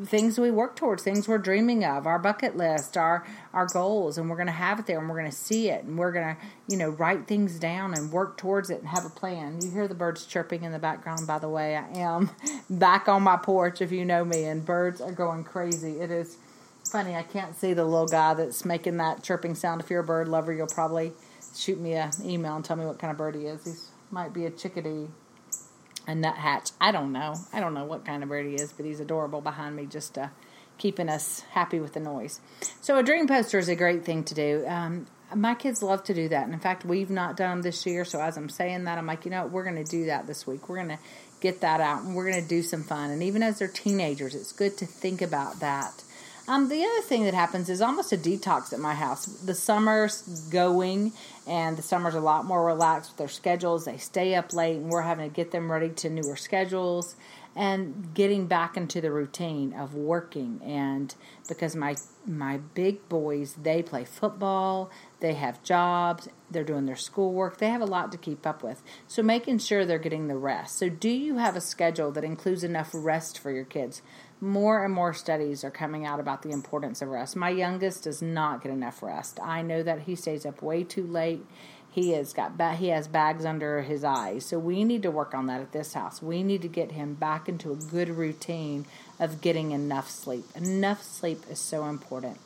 things 0.07 0.41
we 0.41 0.51
work 0.51 0.75
towards, 0.75 1.03
things 1.03 1.29
we're 1.29 1.39
dreaming 1.39 1.85
of, 1.85 2.07
our 2.07 2.19
bucket 2.19 2.57
list, 2.57 2.97
our 2.97 3.27
our 3.53 3.67
goals, 3.67 4.17
and 4.17 4.31
we're 4.31 4.37
going 4.37 4.47
to 4.47 4.53
have 4.53 4.79
it 4.79 4.87
there, 4.87 4.99
and 4.99 5.09
we're 5.09 5.19
going 5.19 5.31
to 5.31 5.37
see 5.37 5.69
it, 5.69 5.85
and 5.85 5.99
we're 5.99 6.13
going 6.13 6.35
to 6.35 6.41
you 6.69 6.77
know 6.77 6.89
write 6.89 7.27
things 7.27 7.59
down 7.59 7.95
and 7.95 8.11
work 8.11 8.37
towards 8.39 8.71
it 8.71 8.81
and 8.81 8.89
have 8.89 9.05
a 9.05 9.11
plan. 9.11 9.61
You 9.63 9.71
hear 9.71 9.87
the 9.87 9.95
birds 9.95 10.25
chirping 10.25 10.65
in 10.65 10.73
the 10.73 10.79
background, 10.79 11.27
by 11.27 11.39
the 11.39 11.49
way. 11.49 11.77
I 11.77 11.87
am 11.99 12.31
back 12.71 13.09
on 13.09 13.23
my 13.23 13.37
porch, 13.37 13.81
if 13.83 13.93
you 13.93 14.05
know 14.05 14.25
me, 14.25 14.45
and 14.45 14.65
birds 14.65 15.01
are 15.01 15.13
going 15.13 15.45
crazy. 15.45 16.01
It 16.01 16.11
is 16.11 16.39
funny. 16.91 17.15
I 17.15 17.23
can't 17.23 17.55
see 17.55 17.75
the 17.75 17.85
little 17.85 18.07
guy 18.07 18.35
that's 18.35 18.65
making 18.65 18.97
that 18.99 19.23
chirping 19.23 19.55
sound. 19.55 19.81
If 19.83 19.91
you're 19.91 20.01
a 20.01 20.05
bird 20.05 20.29
lover, 20.29 20.53
you'll 20.53 20.67
probably 20.67 21.13
shoot 21.55 21.79
me 21.79 21.95
an 21.95 22.11
email 22.25 22.57
and 22.57 22.65
tell 22.65 22.77
me 22.77 22.87
what 22.87 22.99
kind 22.99 23.11
of 23.11 23.19
bird 23.19 23.35
he 23.35 23.43
is. 23.43 23.65
He's 23.65 23.92
might 24.13 24.33
be 24.33 24.45
a 24.45 24.51
chickadee, 24.51 25.09
a 26.07 26.15
nuthatch. 26.15 26.71
I 26.81 26.93
don't 26.93 27.13
know. 27.13 27.35
I 27.53 27.61
don't 27.61 27.75
know 27.75 27.85
what 27.85 28.05
kind 28.05 28.23
of 28.23 28.29
bird 28.29 28.47
he 28.47 28.55
is, 28.55 28.73
but 28.73 28.87
he's 28.87 29.01
adorable 29.01 29.41
behind 29.41 29.75
me, 29.75 29.87
just 29.87 30.19
uh, 30.19 30.29
keeping 30.79 31.09
us 31.09 31.41
happy 31.53 31.81
with 31.81 31.95
the 31.95 32.01
noise. 32.01 32.41
So 32.81 32.99
a 32.99 33.03
dream 33.03 33.27
poster 33.27 33.59
is 33.59 33.69
a 33.69 33.77
great 33.77 34.05
thing 34.05 34.25
to 34.25 34.35
do. 34.35 34.65
Um, 34.67 35.07
my 35.35 35.55
kids 35.55 35.83
love 35.83 36.05
to 36.05 36.15
do 36.15 36.29
that, 36.29 36.45
and 36.45 36.53
in 36.53 36.61
fact, 36.61 36.85
we've 36.85 37.09
not 37.09 37.37
done 37.37 37.51
them 37.51 37.63
this 37.63 37.87
year. 37.87 38.05
So 38.05 38.21
as 38.21 38.37
I'm 38.37 38.51
saying 38.51 38.85
that, 38.85 38.99
I'm 38.99 39.07
like, 39.07 39.25
you 39.25 39.31
know, 39.31 39.47
we're 39.47 39.65
going 39.65 39.83
to 39.83 39.91
do 39.91 40.07
that 40.07 40.27
this 40.27 40.47
week. 40.47 40.69
We're 40.69 40.77
going 40.77 40.89
to 40.89 40.99
get 41.41 41.63
that 41.63 41.81
out, 41.81 42.03
and 42.03 42.15
we're 42.15 42.31
going 42.31 42.43
to 42.43 42.49
do 42.49 42.63
some 42.63 42.83
fun. 42.83 43.11
And 43.11 43.23
even 43.23 43.43
as 43.43 43.59
they're 43.59 43.69
teenagers, 43.69 44.35
it's 44.35 44.53
good 44.53 44.77
to 44.79 44.87
think 44.87 45.23
about 45.23 45.61
that 45.61 46.05
um, 46.49 46.69
the 46.69 46.83
other 46.85 47.01
thing 47.03 47.25
that 47.25 47.35
happens 47.35 47.69
is 47.69 47.81
almost 47.81 48.13
a 48.13 48.17
detox 48.17 48.73
at 48.73 48.81
my 48.81 48.95
house. 48.95 49.27
The 49.27 49.55
summer's 49.55 50.23
going, 50.51 51.13
and 51.47 51.77
the 51.77 51.83
summer's 51.83 52.15
a 52.15 52.21
lot 52.21 52.45
more 52.45 52.65
relaxed 52.65 53.13
with 53.13 53.19
their 53.19 53.29
schedules. 53.29 53.85
They 53.85 53.97
stay 53.97 54.35
up 54.35 54.53
late, 54.53 54.77
and 54.77 54.91
we're 54.91 55.03
having 55.03 55.29
to 55.29 55.35
get 55.35 55.53
them 55.53 55.71
ready 55.71 55.91
to 55.91 56.11
newer 56.11 56.37
schedules 56.37 57.15
and 57.55 58.15
getting 58.15 58.47
back 58.47 58.77
into 58.77 59.01
the 59.01 59.11
routine 59.11 59.73
of 59.75 59.95
working. 59.95 60.61
And 60.65 61.15
because 61.49 61.77
my 61.77 61.97
my 62.25 62.59
big 62.59 63.09
boys, 63.09 63.55
they 63.55 63.83
play 63.83 64.05
football, 64.05 64.91
they 65.21 65.35
have 65.35 65.63
jobs, 65.63 66.29
they're 66.51 66.65
doing 66.65 66.87
their 66.87 66.97
schoolwork, 66.97 67.59
they 67.59 67.69
have 67.69 67.81
a 67.81 67.87
lot 67.87 68.13
to 68.13 68.19
keep 68.19 68.47
up 68.47 68.63
with. 68.63 68.83
So 69.07 69.23
making 69.23 69.59
sure 69.59 69.85
they're 69.85 69.99
getting 69.99 70.29
the 70.29 70.37
rest. 70.37 70.79
So 70.79 70.89
do 70.89 71.11
you 71.11 71.39
have 71.39 71.57
a 71.57 71.61
schedule 71.61 72.11
that 72.13 72.25
includes 72.25 72.65
enough 72.65 72.91
rest 72.93 73.39
for 73.39 73.51
your 73.51 73.65
kids? 73.65 74.03
More 74.43 74.85
and 74.85 74.93
more 74.93 75.15
studies 75.15 75.63
are 75.63 75.71
coming 75.71 76.05
out 76.05 76.19
about 76.19 76.43
the 76.43 76.51
importance 76.51 77.01
of 77.01 77.09
rest. 77.09 77.37
My 77.37 77.51
youngest 77.51 78.03
does 78.05 78.21
not 78.21 78.61
get 78.61 78.73
enough 78.73 79.01
rest. 79.01 79.39
I 79.41 79.63
know 79.63 79.85
that 79.85 80.01
he 80.01 80.17
stays 80.17 80.45
up 80.45 80.61
way 80.61 80.83
too 80.83 81.07
late. 81.07 81.47
He 81.89 82.11
has 82.13 82.33
got 82.33 82.59
ba- 82.59 82.75
he 82.75 82.89
has 82.89 83.07
bags 83.07 83.45
under 83.45 83.83
his 83.83 84.03
eyes. 84.03 84.45
So 84.45 84.59
we 84.59 84.83
need 84.83 85.05
to 85.05 85.13
work 85.13 85.33
on 85.33 85.47
that 85.47 85.61
at 85.61 85.71
this 85.71 85.95
house. 85.95 86.21
We 86.21 86.43
need 86.43 86.63
to 86.63 86.69
get 86.69 86.91
him 86.91 87.15
back 87.15 87.49
into 87.49 87.71
a 87.71 87.77
good 87.77 88.09
routine 88.09 88.85
of 89.21 89.41
getting 89.41 89.71
enough 89.71 90.11
sleep. 90.11 90.45
Enough 90.57 91.05
sleep 91.05 91.45
is 91.49 91.61
so 91.61 91.85
important. 91.85 92.39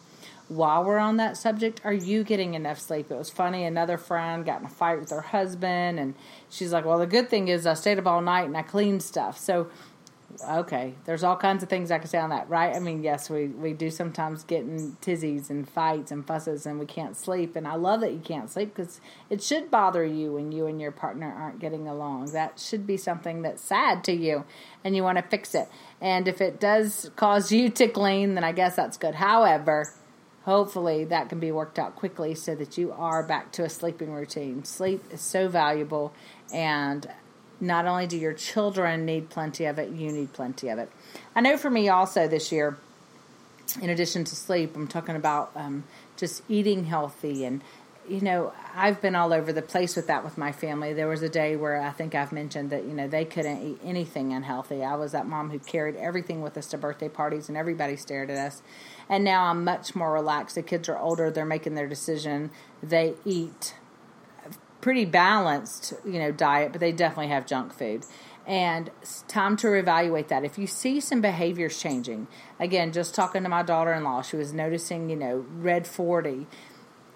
While 0.49 0.85
we're 0.85 0.99
on 0.99 1.17
that 1.17 1.39
subject, 1.39 1.81
are 1.83 1.95
you 1.95 2.25
getting 2.25 2.55
enough 2.55 2.79
sleep? 2.79 3.11
It 3.11 3.17
was 3.17 3.31
funny. 3.31 3.65
Another 3.65 3.97
friend 3.97 4.45
got 4.45 4.61
in 4.61 4.67
a 4.67 4.71
fight 4.71 5.01
with 5.01 5.11
her 5.11 5.23
husband, 5.23 5.99
and 5.99 6.15
she's 6.51 6.73
like, 6.73 6.85
"Well, 6.85 6.99
the 6.99 7.07
good 7.07 7.31
thing 7.31 7.49
is 7.49 7.67
I 7.67 7.75
stayed 7.75 7.99
up 7.99 8.07
all 8.07 8.21
night 8.21 8.45
and 8.45 8.57
I 8.57 8.63
cleaned 8.63 9.03
stuff." 9.03 9.39
So 9.39 9.69
okay, 10.45 10.95
there's 11.05 11.23
all 11.25 11.37
kinds 11.37 11.63
of 11.63 11.69
things 11.69 11.91
I 11.91 11.99
can 11.99 12.09
say 12.09 12.19
on 12.19 12.31
that, 12.31 12.49
right? 12.49 12.75
I 12.75 12.79
mean, 12.79 13.03
yes, 13.03 13.29
we, 13.31 13.47
we 13.49 13.73
do 13.73 13.91
sometimes 13.91 14.45
get 14.45 14.61
in 14.61 14.97
tizzies 15.01 15.51
and 15.51 15.69
fights 15.69 16.11
and 16.11 16.27
fusses 16.27 16.67
and 16.67 16.79
we 16.79 16.87
can't 16.87 17.17
sleep. 17.17 17.57
And 17.57 17.67
I 17.67 17.75
love 17.75 18.01
that 18.01 18.13
you 18.13 18.21
can't 18.21 18.51
sleep 18.51 18.75
because 18.75 19.01
it 19.31 19.43
should 19.43 19.71
bother 19.71 20.05
you 20.05 20.33
when 20.33 20.53
you 20.53 20.67
and 20.67 20.81
your 20.81 20.93
partner 20.93 21.33
aren't 21.33 21.59
getting 21.59 21.87
along. 21.89 22.33
That 22.33 22.59
should 22.59 22.87
be 22.87 22.97
something 22.97 23.43
that's 23.43 23.63
sad 23.63 24.05
to 24.05 24.13
you 24.13 24.45
and 24.85 24.97
you 24.97 25.03
want 25.03 25.19
to 25.19 25.23
fix 25.23 25.55
it. 25.55 25.69
And 26.01 26.29
if 26.29 26.41
it 26.41 26.61
does 26.61 27.11
cause 27.17 27.53
you 27.53 27.71
to 27.71 27.89
clean, 27.89 28.35
then 28.35 28.45
I 28.45 28.53
guess 28.53 28.77
that's 28.77 28.97
good. 28.97 29.17
However, 29.17 29.93
hopefully 30.47 31.05
that 31.05 31.29
can 31.29 31.41
be 31.41 31.51
worked 31.51 31.79
out 31.79 31.97
quickly 31.97 32.35
so 32.35 32.55
that 32.55 32.79
you 32.79 32.93
are 32.93 33.23
back 33.23 33.51
to 33.53 33.65
a 33.65 33.69
sleeping 33.69 34.13
routine. 34.13 34.65
Sleep 34.65 35.03
is 35.11 35.21
so 35.21 35.49
valuable, 35.49 36.15
and 36.55 37.07
not 37.61 37.87
only 37.87 38.07
do 38.07 38.17
your 38.17 38.33
children 38.33 39.05
need 39.05 39.31
plenty 39.31 39.65
of 39.65 39.79
it, 39.79 39.91
you 39.91 40.13
need 40.13 40.33
plenty 40.33 40.69
of 40.69 40.79
it. 40.79 40.91
I 41.35 41.41
know 41.41 41.57
for 41.57 41.71
me 41.71 41.89
also 41.89 42.29
this 42.29 42.53
year, 42.53 42.77
in 43.81 43.91
addition 43.91 44.25
to 44.25 44.37
sleep, 44.37 44.77
I'm 44.77 44.87
talking 44.87 45.17
about 45.17 45.51
um, 45.55 45.85
just 46.17 46.43
eating 46.49 46.85
healthy 46.85 47.45
and 47.45 47.63
you 48.09 48.21
know, 48.21 48.53
I've 48.75 49.01
been 49.01 49.15
all 49.15 49.33
over 49.33 49.53
the 49.53 49.63
place 49.63 49.97
with 49.97 50.07
that 50.07 50.25
with 50.25 50.39
my 50.39 50.53
family. 50.53 50.93
There 50.93 51.09
was 51.09 51.23
a 51.23 51.29
day 51.29 51.57
where 51.57 51.81
I 51.81 51.91
think 51.91 52.15
I've 52.15 52.33
mentioned 52.33 52.71
that, 52.71 52.85
you 52.85 52.95
know, 52.95 53.09
they 53.09 53.25
couldn't 53.25 53.63
eat 53.63 53.81
anything 53.85 54.33
unhealthy. 54.33 54.85
I 54.85 54.95
was 54.95 55.13
that 55.13 55.27
mom 55.27 55.51
who 55.51 55.59
carried 55.59 55.97
everything 55.97 56.41
with 56.41 56.57
us 56.57 56.67
to 56.69 56.79
birthday 56.79 57.09
parties 57.09 57.49
and 57.49 57.59
everybody 57.59 57.97
stared 57.97 58.31
at 58.31 58.39
us. 58.39 58.63
And 59.09 59.25
now 59.25 59.47
I'm 59.47 59.65
much 59.65 59.95
more 59.95 60.13
relaxed. 60.13 60.55
The 60.55 60.63
kids 60.63 60.89
are 60.89 60.99
older, 60.99 61.31
they're 61.31 61.45
making 61.45 61.75
their 61.75 61.89
decision. 61.89 62.51
They 62.83 63.15
eat 63.25 63.75
pretty 64.87 65.05
balanced, 65.05 65.93
you 66.05 66.21
know, 66.21 66.31
diet, 66.31 66.71
but 66.71 66.81
they 66.81 66.93
definitely 66.93 67.27
have 67.27 67.45
junk 67.45 67.73
food. 67.73 68.07
And 68.47 68.89
time 69.27 69.57
to 69.57 69.67
reevaluate 69.67 70.29
that. 70.29 70.45
If 70.45 70.59
you 70.59 70.69
see 70.69 71.01
some 71.01 71.21
behaviors 71.21 71.83
changing, 71.83 72.29
again, 72.61 72.93
just 72.93 73.13
talking 73.13 73.43
to 73.43 73.49
my 73.49 73.65
daughter 73.65 73.93
in 73.93 74.05
law, 74.05 74.23
she 74.23 74.37
was 74.37 74.53
noticing, 74.53 75.11
you 75.11 75.17
know, 75.17 75.45
red 75.59 75.89
40 75.89 76.47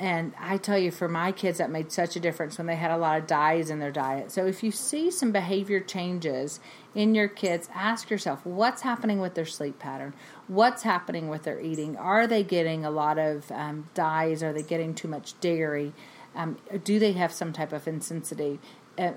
and 0.01 0.33
I 0.41 0.57
tell 0.57 0.79
you, 0.79 0.91
for 0.91 1.09
my 1.09 1.31
kids, 1.31 1.59
that 1.59 1.71
made 1.71 1.93
such 1.93 2.17
a 2.17 2.21
difference 2.21 2.57
when 2.57 2.67
they 2.67 2.77
had 2.77 2.91
a 2.91 2.97
lot 2.97 3.19
of 3.19 3.27
dyes 3.27 3.69
in 3.69 3.81
their 3.81 3.91
diet. 3.91 4.33
So 4.33 4.47
if 4.47 4.63
you 4.63 4.71
see 4.73 5.11
some 5.11 5.31
behavior 5.31 5.79
changes 5.79 6.59
in 6.95 7.15
your 7.15 7.29
kids, 7.29 7.69
ask 7.75 8.09
yourself 8.09 8.47
what's 8.47 8.81
happening 8.81 9.21
with 9.21 9.35
their 9.35 9.45
sleep 9.45 9.79
pattern? 9.79 10.15
What's 10.49 10.85
happening 10.85 11.29
with 11.29 11.43
their 11.43 11.61
eating? 11.61 11.99
Are 11.99 12.27
they 12.27 12.43
getting 12.43 12.83
a 12.83 12.91
lot 12.91 13.19
of 13.19 13.53
um, 13.53 13.91
dyes? 13.93 14.43
Are 14.43 14.55
they 14.55 14.63
getting 14.63 14.95
too 14.95 15.07
much 15.07 15.39
dairy? 15.39 15.93
Um, 16.35 16.59
do 16.85 16.99
they 16.99 17.13
have 17.13 17.33
some 17.33 17.53
type 17.53 17.73
of 17.73 17.85
insensitivity? 17.85 18.59
Uh, 18.99 19.13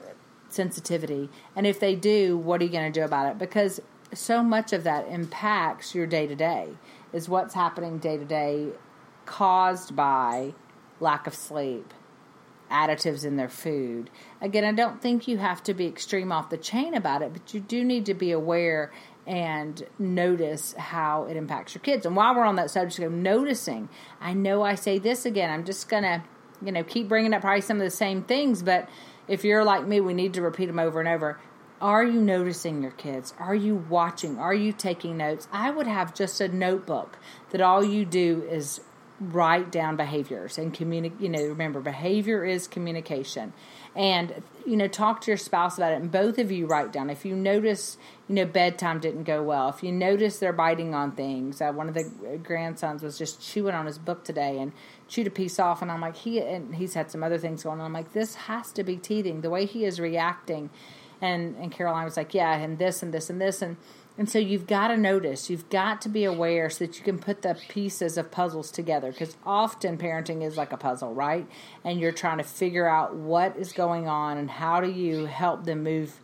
sensitivity? 0.49 1.29
And 1.55 1.65
if 1.65 1.79
they 1.79 1.95
do, 1.95 2.37
what 2.37 2.61
are 2.61 2.65
you 2.65 2.71
going 2.71 2.91
to 2.91 2.99
do 2.99 3.05
about 3.05 3.31
it? 3.31 3.37
Because 3.37 3.81
so 4.13 4.43
much 4.43 4.73
of 4.73 4.83
that 4.83 5.07
impacts 5.07 5.95
your 5.95 6.05
day 6.05 6.27
to 6.27 6.35
day, 6.35 6.69
is 7.11 7.27
what's 7.27 7.53
happening 7.53 7.97
day 7.97 8.17
to 8.17 8.25
day 8.25 8.69
caused 9.25 9.95
by 9.95 10.53
lack 10.99 11.27
of 11.27 11.33
sleep, 11.33 11.93
additives 12.69 13.25
in 13.25 13.35
their 13.37 13.49
food. 13.49 14.09
Again, 14.41 14.63
I 14.63 14.71
don't 14.71 15.01
think 15.01 15.27
you 15.27 15.37
have 15.37 15.63
to 15.63 15.73
be 15.73 15.87
extreme 15.87 16.31
off 16.31 16.49
the 16.49 16.57
chain 16.57 16.93
about 16.93 17.21
it, 17.21 17.33
but 17.33 17.53
you 17.53 17.59
do 17.59 17.83
need 17.83 18.05
to 18.07 18.13
be 18.13 18.31
aware 18.31 18.91
and 19.25 19.83
notice 19.97 20.73
how 20.73 21.25
it 21.25 21.37
impacts 21.37 21.73
your 21.73 21.81
kids. 21.81 22.05
And 22.05 22.15
while 22.15 22.35
we're 22.35 22.43
on 22.43 22.57
that 22.57 22.69
subject 22.69 22.99
of 22.99 23.11
noticing, 23.11 23.89
I 24.19 24.33
know 24.33 24.63
I 24.63 24.75
say 24.75 24.99
this 24.99 25.25
again, 25.25 25.49
I'm 25.49 25.63
just 25.63 25.87
going 25.87 26.03
to, 26.03 26.23
you 26.65 26.71
know, 26.71 26.83
keep 26.83 27.07
bringing 27.07 27.33
up 27.33 27.41
probably 27.41 27.61
some 27.61 27.77
of 27.77 27.83
the 27.83 27.91
same 27.91 28.23
things, 28.23 28.63
but 28.63 28.89
if 29.27 29.43
you're 29.43 29.63
like 29.63 29.85
me, 29.85 29.99
we 29.99 30.13
need 30.13 30.33
to 30.35 30.41
repeat 30.41 30.67
them 30.67 30.79
over 30.79 30.99
and 30.99 31.09
over. 31.09 31.39
Are 31.81 32.03
you 32.03 32.21
noticing 32.21 32.81
your 32.81 32.91
kids? 32.91 33.33
Are 33.39 33.55
you 33.55 33.75
watching? 33.75 34.39
Are 34.39 34.53
you 34.53 34.71
taking 34.71 35.17
notes? 35.17 35.47
I 35.51 35.69
would 35.69 35.87
have 35.87 36.13
just 36.13 36.39
a 36.39 36.47
notebook 36.47 37.17
that 37.49 37.61
all 37.61 37.83
you 37.83 38.05
do 38.05 38.47
is 38.49 38.79
write 39.19 39.71
down 39.71 39.95
behaviors 39.95 40.57
and 40.57 40.73
communicate. 40.73 41.21
You 41.21 41.29
know, 41.29 41.43
remember, 41.43 41.79
behavior 41.79 42.43
is 42.43 42.67
communication. 42.67 43.53
And, 43.95 44.41
you 44.65 44.75
know, 44.75 44.87
talk 44.87 45.21
to 45.21 45.31
your 45.31 45.37
spouse 45.37 45.77
about 45.77 45.91
it. 45.91 46.01
And 46.01 46.11
both 46.11 46.39
of 46.39 46.51
you 46.51 46.65
write 46.65 46.91
down. 46.91 47.09
If 47.09 47.25
you 47.25 47.35
notice, 47.35 47.97
you 48.27 48.35
know, 48.35 48.45
bedtime 48.45 48.99
didn't 48.99 49.23
go 49.23 49.43
well, 49.43 49.69
if 49.69 49.83
you 49.83 49.91
notice 49.91 50.39
they're 50.39 50.51
biting 50.51 50.95
on 50.95 51.11
things, 51.11 51.61
uh, 51.61 51.71
one 51.71 51.87
of 51.87 51.93
the 51.93 52.39
grandsons 52.43 53.03
was 53.03 53.17
just 53.17 53.41
chewing 53.41 53.75
on 53.75 53.85
his 53.85 53.99
book 53.99 54.23
today 54.23 54.57
and 54.59 54.71
chewed 55.07 55.27
a 55.27 55.31
piece 55.31 55.59
off. 55.59 55.81
And 55.81 55.91
I'm 55.91 56.01
like, 56.01 56.17
he, 56.17 56.39
and 56.39 56.75
he's 56.75 56.95
had 56.95 57.11
some 57.11 57.23
other 57.23 57.37
things 57.37 57.63
going 57.63 57.79
on. 57.79 57.85
I'm 57.85 57.93
like, 57.93 58.13
this 58.13 58.35
has 58.35 58.71
to 58.73 58.83
be 58.83 58.97
teething. 58.97 59.41
The 59.41 59.49
way 59.49 59.65
he 59.65 59.85
is 59.85 59.99
reacting. 59.99 60.71
And, 61.21 61.55
and 61.57 61.71
Caroline 61.71 62.03
was 62.03 62.17
like, 62.17 62.33
yeah, 62.33 62.55
and 62.55 62.79
this 62.79 63.03
and 63.03 63.13
this 63.13 63.29
and 63.29 63.39
this. 63.39 63.61
And, 63.61 63.77
and 64.17 64.29
so 64.29 64.37
you've 64.37 64.67
got 64.67 64.89
to 64.89 64.97
notice, 64.97 65.49
you've 65.49 65.69
got 65.69 66.01
to 66.03 66.09
be 66.09 66.23
aware 66.23 66.69
so 66.69 66.85
that 66.85 66.97
you 66.97 67.03
can 67.03 67.17
put 67.17 67.41
the 67.41 67.57
pieces 67.67 68.17
of 68.17 68.29
puzzles 68.29 68.69
together 68.69 69.11
because 69.11 69.35
often 69.43 69.97
parenting 69.97 70.43
is 70.43 70.55
like 70.55 70.71
a 70.71 70.77
puzzle, 70.77 71.13
right? 71.13 71.47
And 71.83 71.99
you're 71.99 72.11
trying 72.11 72.37
to 72.37 72.43
figure 72.43 72.87
out 72.87 73.15
what 73.15 73.57
is 73.57 73.73
going 73.73 74.07
on 74.07 74.37
and 74.37 74.51
how 74.51 74.81
do 74.81 74.91
you 74.91 75.25
help 75.25 75.65
them 75.65 75.83
move 75.83 76.19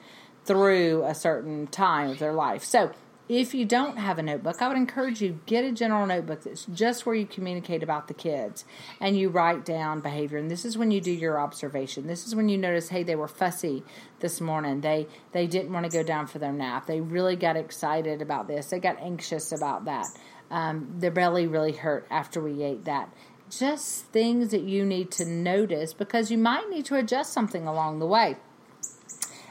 through 0.46 1.04
a 1.04 1.16
certain 1.16 1.66
time 1.68 2.12
of 2.12 2.20
their 2.20 2.34
life. 2.34 2.64
So 2.64 2.92
if 3.30 3.54
you 3.54 3.64
don't 3.64 3.98
have 3.98 4.18
a 4.18 4.24
notebook, 4.24 4.60
I 4.60 4.68
would 4.68 4.76
encourage 4.76 5.22
you 5.22 5.40
get 5.46 5.64
a 5.64 5.72
general 5.72 6.08
notebook 6.08 6.42
that's 6.42 6.66
just 6.66 7.06
where 7.06 7.14
you 7.14 7.28
communicate 7.28 7.84
about 7.84 8.08
the 8.08 8.16
kids 8.16 8.66
and 9.00 9.16
you 9.16 9.30
write 9.30 9.64
down 9.64 10.02
behavior. 10.02 10.40
And 10.40 10.50
this 10.50 10.66
is 10.66 10.80
when 10.80 10.90
you 10.90 11.00
do 11.00 11.12
your 11.12 11.40
observation. 11.40 12.08
This 12.08 12.26
is 12.26 12.34
when 12.34 12.50
you 12.50 12.58
notice, 12.58 12.90
hey, 12.90 13.04
they 13.04 13.16
were 13.16 13.28
fussy 13.28 13.84
this 14.20 14.42
morning. 14.42 14.82
They 14.82 15.08
they 15.32 15.46
didn't 15.46 15.72
want 15.72 15.86
to 15.86 15.96
go 15.96 16.02
down 16.02 16.26
for 16.26 16.40
their 16.40 16.52
nap. 16.52 16.88
They 16.88 17.02
really 17.02 17.36
got 17.36 17.56
excited 17.56 18.24
about 18.24 18.48
this. 18.48 18.72
They 18.72 18.80
got 18.80 19.00
anxious 19.00 19.52
about 19.52 19.86
that. 19.86 20.08
Um, 20.50 20.96
their 20.98 21.12
belly 21.12 21.46
really 21.46 21.74
hurt 21.74 22.08
after 22.10 22.42
we 22.42 22.64
ate 22.64 22.86
that. 22.86 23.14
Just 23.52 24.06
things 24.06 24.50
that 24.50 24.64
you 24.64 24.84
need 24.86 25.12
to 25.12 25.26
notice 25.26 25.94
because 25.94 26.32
you 26.32 26.40
might 26.40 26.68
need 26.70 26.86
to 26.86 26.96
adjust 26.96 27.32
something 27.32 27.68
along 27.68 28.00
the 28.00 28.08
way. 28.08 28.38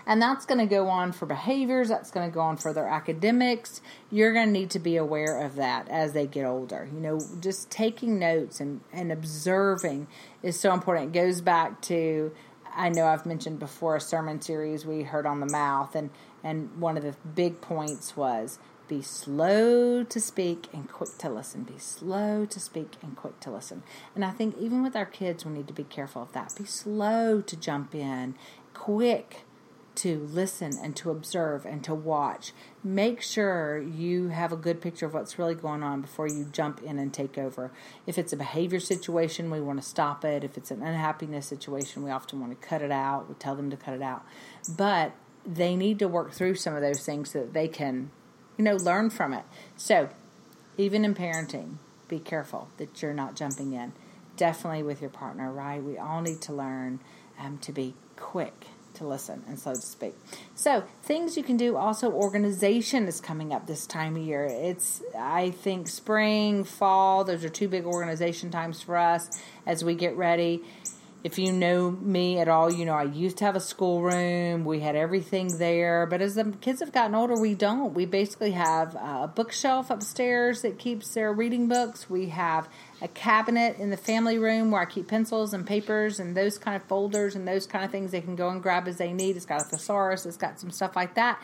And 0.09 0.23
that's 0.23 0.47
going 0.47 0.59
to 0.59 0.67
go 0.67 0.89
on 0.89 1.13
for 1.13 1.27
behaviors, 1.27 1.91
that's 1.91 2.11
going 2.11 2.29
to 2.31 2.35
go 2.35 2.41
on 2.41 2.57
for 2.57 2.73
their 2.73 2.89
academics. 2.89 3.83
You're 4.11 4.33
going 4.33 4.47
to 4.47 4.53
need 4.53 4.71
to 4.71 4.79
be 4.79 4.97
aware 4.97 5.39
of 5.39 5.57
that 5.57 5.87
as 5.91 6.15
they 6.15 6.27
get 6.27 6.47
older. 6.47 6.89
You 6.91 6.99
know, 6.99 7.21
just 7.41 7.71
taking 7.71 8.19
notes 8.19 8.59
and, 8.59 8.81
and 8.91 9.13
observing 9.13 10.07
is 10.43 10.59
so 10.59 10.73
important. 10.73 11.15
It 11.15 11.21
goes 11.21 11.43
back 11.43 11.83
to, 11.83 12.33
I 12.75 12.89
know 12.89 13.05
I've 13.05 13.27
mentioned 13.27 13.59
before 13.59 13.97
a 13.97 14.01
sermon 14.01 14.41
series 14.41 14.87
we 14.87 15.03
heard 15.03 15.27
on 15.27 15.41
the 15.41 15.47
mouth, 15.53 15.95
and, 15.95 16.09
and 16.43 16.81
one 16.81 16.97
of 16.97 17.03
the 17.03 17.15
big 17.35 17.61
points 17.61 18.17
was 18.17 18.59
be 18.89 19.03
slow 19.03 20.03
to 20.05 20.21
speak 20.21 20.69
and 20.73 20.91
quick 20.91 21.19
to 21.19 21.29
listen. 21.29 21.65
Be 21.65 21.77
slow 21.77 22.47
to 22.47 22.59
speak 22.59 22.93
and 23.03 23.15
quick 23.15 23.39
to 23.41 23.51
listen. 23.51 23.83
And 24.15 24.25
I 24.25 24.31
think 24.31 24.57
even 24.57 24.83
with 24.83 24.97
our 24.97 25.05
kids, 25.05 25.45
we 25.45 25.53
need 25.53 25.69
to 25.69 25.75
be 25.75 25.85
careful 25.85 26.23
of 26.23 26.33
that. 26.33 26.55
Be 26.57 26.65
slow 26.65 27.43
to 27.43 27.57
jump 27.57 27.95
in, 27.95 28.37
quick 28.73 29.45
to 29.99 30.19
listen 30.31 30.73
and 30.83 30.95
to 30.95 31.11
observe 31.11 31.67
and 31.67 31.83
to 31.83 31.95
watch. 31.95 32.53
Make 32.85 33.21
sure 33.21 33.79
you 33.79 34.29
have 34.29 34.53
a 34.53 34.57
good 34.57 34.81
picture 34.81 35.07
of 35.07 35.15
what's 35.15 35.39
really 35.39 35.57
going 35.57 35.83
on 35.83 36.01
before 36.01 36.29
you 36.29 36.47
jump 36.53 36.83
in 36.83 36.99
and 36.99 37.13
take 37.13 37.37
over. 37.37 37.73
If 38.07 38.17
it's 38.17 38.33
a 38.33 38.37
behavior 38.37 38.79
situation, 38.79 39.51
we 39.51 39.61
want 39.61 39.83
to 39.83 39.89
stop 39.89 40.25
it. 40.25 40.45
If 40.45 40.57
it's 40.57 40.71
an 40.71 40.83
unhappiness 40.83 41.47
situation, 41.47 42.05
we 42.05 42.11
often 42.11 42.41
want 42.41 42.61
to 42.61 42.69
cut 42.69 42.81
it 42.81 42.93
out. 42.93 43.29
We 43.29 43.35
tell 43.35 43.57
them 43.57 43.71
to 43.71 43.77
cut 43.77 43.95
it 43.95 44.03
out. 44.03 44.25
But 44.77 45.13
they 45.45 45.75
need 45.75 45.99
to 45.99 46.07
work 46.07 46.33
through 46.33 46.55
some 46.55 46.77
of 46.77 46.81
those 46.81 47.05
things 47.05 47.31
so 47.33 47.41
that 47.41 47.53
they 47.53 47.67
can, 47.67 48.11
you 48.57 48.65
know, 48.65 48.77
learn 48.77 49.11
from 49.11 49.33
it. 49.33 49.45
So, 49.77 50.11
even 50.77 51.05
in 51.05 51.15
parenting, 51.15 51.79
be 52.07 52.21
careful 52.21 52.69
that 52.77 53.03
you're 53.03 53.15
not 53.15 53.35
jumping 53.35 53.73
in. 53.73 53.93
Definitely 54.37 54.85
with 54.85 55.01
your 55.01 55.11
partner, 55.11 55.51
right? 55.51 55.83
We 55.83 55.99
all 55.99 56.21
need 56.23 56.41
to 56.43 56.53
learn 56.53 57.01
um, 57.41 57.59
to 57.59 57.73
be 57.73 57.95
quick 58.17 58.69
to 58.99 59.07
listen 59.07 59.43
and 59.49 59.59
slow 59.59 59.75
to 59.75 59.81
speak. 59.81 60.15
So, 60.55 60.85
things 61.03 61.37
you 61.37 61.43
can 61.43 61.57
do 61.57 61.77
also, 61.77 62.11
organization 62.13 63.07
is 63.09 63.21
coming 63.21 63.53
up 63.53 63.67
this 63.67 63.87
time 63.87 64.17
of 64.17 64.23
year. 64.23 64.45
It's, 64.45 65.03
I 65.19 65.51
think, 65.51 65.89
spring, 65.89 66.65
fall, 66.65 67.25
those 67.25 67.45
are 67.45 67.49
two 67.49 67.69
big 67.69 67.85
organization 67.85 68.51
times 68.51 68.83
for 68.83 68.97
us 68.97 69.43
as 69.67 69.85
we 69.85 69.95
get 69.95 70.17
ready. 70.17 70.63
If 71.25 71.37
you 71.37 71.53
know 71.53 71.91
me 71.91 72.39
at 72.39 72.47
all, 72.47 72.73
you 72.73 72.85
know 72.85 72.95
I 72.95 73.03
used 73.03 73.39
to 73.39 73.45
have 73.45 73.57
a 73.57 73.61
schoolroom. 73.61 74.65
We 74.65 74.79
had 74.79 74.95
everything 74.95 75.59
there. 75.59 76.07
But 76.07 76.23
as 76.23 76.37
the 76.37 76.55
kids 76.61 76.79
have 76.79 76.93
gotten 76.93 77.17
older, 77.17 77.35
we 77.35 77.55
don't. 77.55 77.93
We 77.93 78.07
basically 78.07 78.53
have 78.53 78.95
a 78.95 79.31
bookshelf 79.35 79.91
upstairs 79.91 80.63
that 80.63 80.79
keeps 80.79 81.15
their 81.15 81.33
reading 81.33 81.67
books. 81.67 82.09
We 82.09 82.29
have 82.29 82.69
a 83.03 83.09
cabinet 83.09 83.79
in 83.79 83.91
the 83.91 83.97
family 83.97 84.39
room 84.39 84.71
where 84.71 84.81
I 84.81 84.85
keep 84.85 85.09
pencils 85.09 85.53
and 85.53 85.67
papers 85.67 86.21
and 86.21 86.37
those 86.37 86.57
kind 86.57 86.77
of 86.77 86.85
folders 86.85 87.35
and 87.35 87.49
those 87.49 87.67
kind 87.67 87.85
of 87.85 87.91
things 87.91 88.13
they 88.13 88.21
can 88.21 88.37
go 88.37 88.49
and 88.49 88.63
grab 88.63 88.87
as 88.87 88.99
they 88.99 89.13
need. 89.13 89.37
It's 89.37 89.45
got 89.45 89.61
a 89.61 89.65
thesaurus, 89.65 90.25
it's 90.25 90.37
got 90.37 90.61
some 90.61 90.71
stuff 90.71 90.95
like 90.95 91.17
that. 91.17 91.43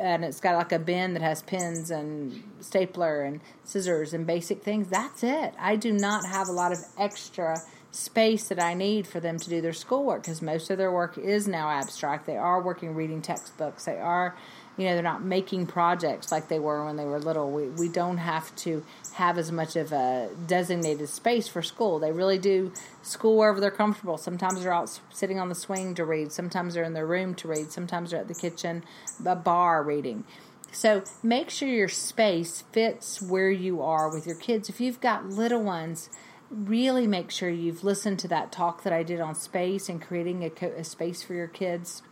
And 0.00 0.24
it's 0.24 0.40
got 0.40 0.54
like 0.54 0.70
a 0.70 0.78
bin 0.78 1.14
that 1.14 1.22
has 1.22 1.42
pens 1.42 1.90
and 1.90 2.44
stapler 2.60 3.22
and 3.22 3.40
scissors 3.64 4.14
and 4.14 4.24
basic 4.24 4.62
things. 4.62 4.88
That's 4.88 5.24
it. 5.24 5.54
I 5.58 5.74
do 5.74 5.90
not 5.90 6.26
have 6.26 6.48
a 6.48 6.52
lot 6.52 6.70
of 6.70 6.78
extra 6.96 7.56
space 7.92 8.48
that 8.48 8.62
I 8.62 8.74
need 8.74 9.06
for 9.06 9.20
them 9.20 9.38
to 9.38 9.50
do 9.50 9.60
their 9.60 9.72
schoolwork 9.72 10.22
because 10.22 10.40
most 10.40 10.70
of 10.70 10.78
their 10.78 10.92
work 10.92 11.18
is 11.18 11.48
now 11.48 11.70
abstract. 11.70 12.26
They 12.26 12.36
are 12.36 12.62
working 12.62 12.94
reading 12.94 13.22
textbooks. 13.22 13.84
They 13.84 13.98
are 13.98 14.36
you 14.76 14.86
know 14.86 14.94
they're 14.94 15.02
not 15.02 15.22
making 15.22 15.66
projects 15.66 16.32
like 16.32 16.48
they 16.48 16.58
were 16.58 16.84
when 16.86 16.96
they 16.96 17.04
were 17.04 17.18
little 17.18 17.50
we, 17.50 17.68
we 17.68 17.88
don't 17.88 18.16
have 18.16 18.54
to 18.56 18.82
have 19.14 19.36
as 19.36 19.52
much 19.52 19.76
of 19.76 19.92
a 19.92 20.30
designated 20.46 21.08
space 21.08 21.46
for 21.48 21.60
school 21.60 21.98
they 21.98 22.12
really 22.12 22.38
do 22.38 22.72
school 23.02 23.36
wherever 23.36 23.60
they're 23.60 23.70
comfortable 23.70 24.16
sometimes 24.16 24.62
they're 24.62 24.72
out 24.72 24.98
sitting 25.10 25.38
on 25.38 25.48
the 25.50 25.54
swing 25.54 25.94
to 25.94 26.04
read 26.04 26.32
sometimes 26.32 26.72
they're 26.72 26.84
in 26.84 26.94
their 26.94 27.06
room 27.06 27.34
to 27.34 27.46
read 27.46 27.70
sometimes 27.70 28.12
they're 28.12 28.20
at 28.20 28.28
the 28.28 28.34
kitchen 28.34 28.82
a 29.26 29.36
bar 29.36 29.82
reading 29.82 30.24
So 30.72 31.02
make 31.22 31.50
sure 31.50 31.68
your 31.68 31.88
space 31.88 32.62
fits 32.72 33.20
where 33.20 33.50
you 33.50 33.82
are 33.82 34.08
with 34.08 34.24
your 34.24 34.36
kids. 34.36 34.68
If 34.68 34.80
you've 34.80 35.00
got 35.00 35.26
little 35.26 35.62
ones, 35.62 36.08
really 36.50 37.06
make 37.06 37.30
sure 37.30 37.48
you've 37.48 37.84
listened 37.84 38.18
to 38.20 38.28
that 38.28 38.50
talk 38.50 38.82
that 38.82 38.92
I 38.92 39.02
did 39.02 39.20
on 39.20 39.34
space 39.34 39.88
and 39.88 40.02
creating 40.02 40.44
a, 40.44 40.66
a 40.66 40.84
space 40.84 41.22
for 41.22 41.34
your 41.34 41.46
kids. 41.46 42.02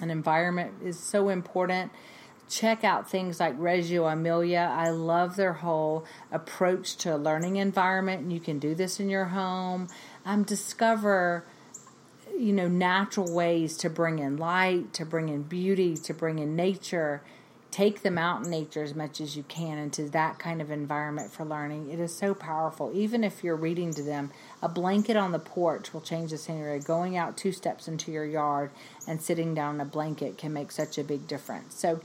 An 0.00 0.10
environment 0.10 0.74
is 0.84 0.98
so 0.98 1.30
important. 1.30 1.90
Check 2.48 2.84
out 2.84 3.10
things 3.10 3.40
like 3.40 3.54
Reggio 3.58 4.06
Emilia. 4.06 4.70
I 4.72 4.90
love 4.90 5.36
their 5.36 5.54
whole 5.54 6.04
approach 6.30 6.96
to 6.98 7.14
a 7.14 7.18
learning 7.18 7.56
environment, 7.56 8.22
and 8.22 8.32
you 8.32 8.40
can 8.40 8.58
do 8.58 8.74
this 8.74 9.00
in 9.00 9.10
your 9.10 9.26
home. 9.26 9.88
Um, 10.24 10.44
discover 10.44 11.44
you 12.38 12.52
know 12.52 12.68
natural 12.68 13.34
ways 13.34 13.76
to 13.78 13.90
bring 13.90 14.20
in 14.20 14.36
light 14.36 14.92
to 14.92 15.04
bring 15.04 15.28
in 15.28 15.42
beauty 15.42 15.96
to 15.96 16.14
bring 16.14 16.38
in 16.38 16.54
nature 16.54 17.20
take 17.70 18.02
them 18.02 18.16
out 18.16 18.44
in 18.44 18.50
nature 18.50 18.82
as 18.82 18.94
much 18.94 19.20
as 19.20 19.36
you 19.36 19.42
can 19.42 19.78
into 19.78 20.08
that 20.08 20.38
kind 20.38 20.62
of 20.62 20.70
environment 20.70 21.30
for 21.30 21.44
learning. 21.44 21.90
It 21.90 22.00
is 22.00 22.14
so 22.14 22.34
powerful. 22.34 22.90
Even 22.94 23.22
if 23.22 23.44
you're 23.44 23.56
reading 23.56 23.92
to 23.94 24.02
them, 24.02 24.30
a 24.62 24.68
blanket 24.68 25.16
on 25.16 25.32
the 25.32 25.38
porch 25.38 25.92
will 25.92 26.00
change 26.00 26.30
the 26.30 26.38
scenery. 26.38 26.80
Going 26.80 27.16
out 27.16 27.36
two 27.36 27.52
steps 27.52 27.86
into 27.86 28.10
your 28.10 28.24
yard 28.24 28.70
and 29.06 29.20
sitting 29.20 29.54
down 29.54 29.74
on 29.74 29.80
a 29.80 29.84
blanket 29.84 30.38
can 30.38 30.52
make 30.52 30.72
such 30.72 30.96
a 30.96 31.04
big 31.04 31.26
difference. 31.26 31.78
So 31.78 32.00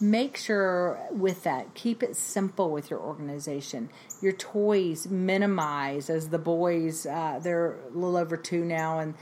make 0.00 0.36
sure 0.36 0.98
with 1.10 1.44
that, 1.44 1.74
keep 1.74 2.02
it 2.02 2.16
simple 2.16 2.70
with 2.70 2.90
your 2.90 3.00
organization. 3.00 3.90
Your 4.22 4.32
toys 4.32 5.06
minimize 5.08 6.08
as 6.08 6.30
the 6.30 6.38
boys, 6.38 7.04
uh, 7.04 7.38
they're 7.42 7.72
a 7.72 7.90
little 7.90 8.16
over 8.16 8.36
two 8.36 8.64
now 8.64 8.98
and 8.98 9.14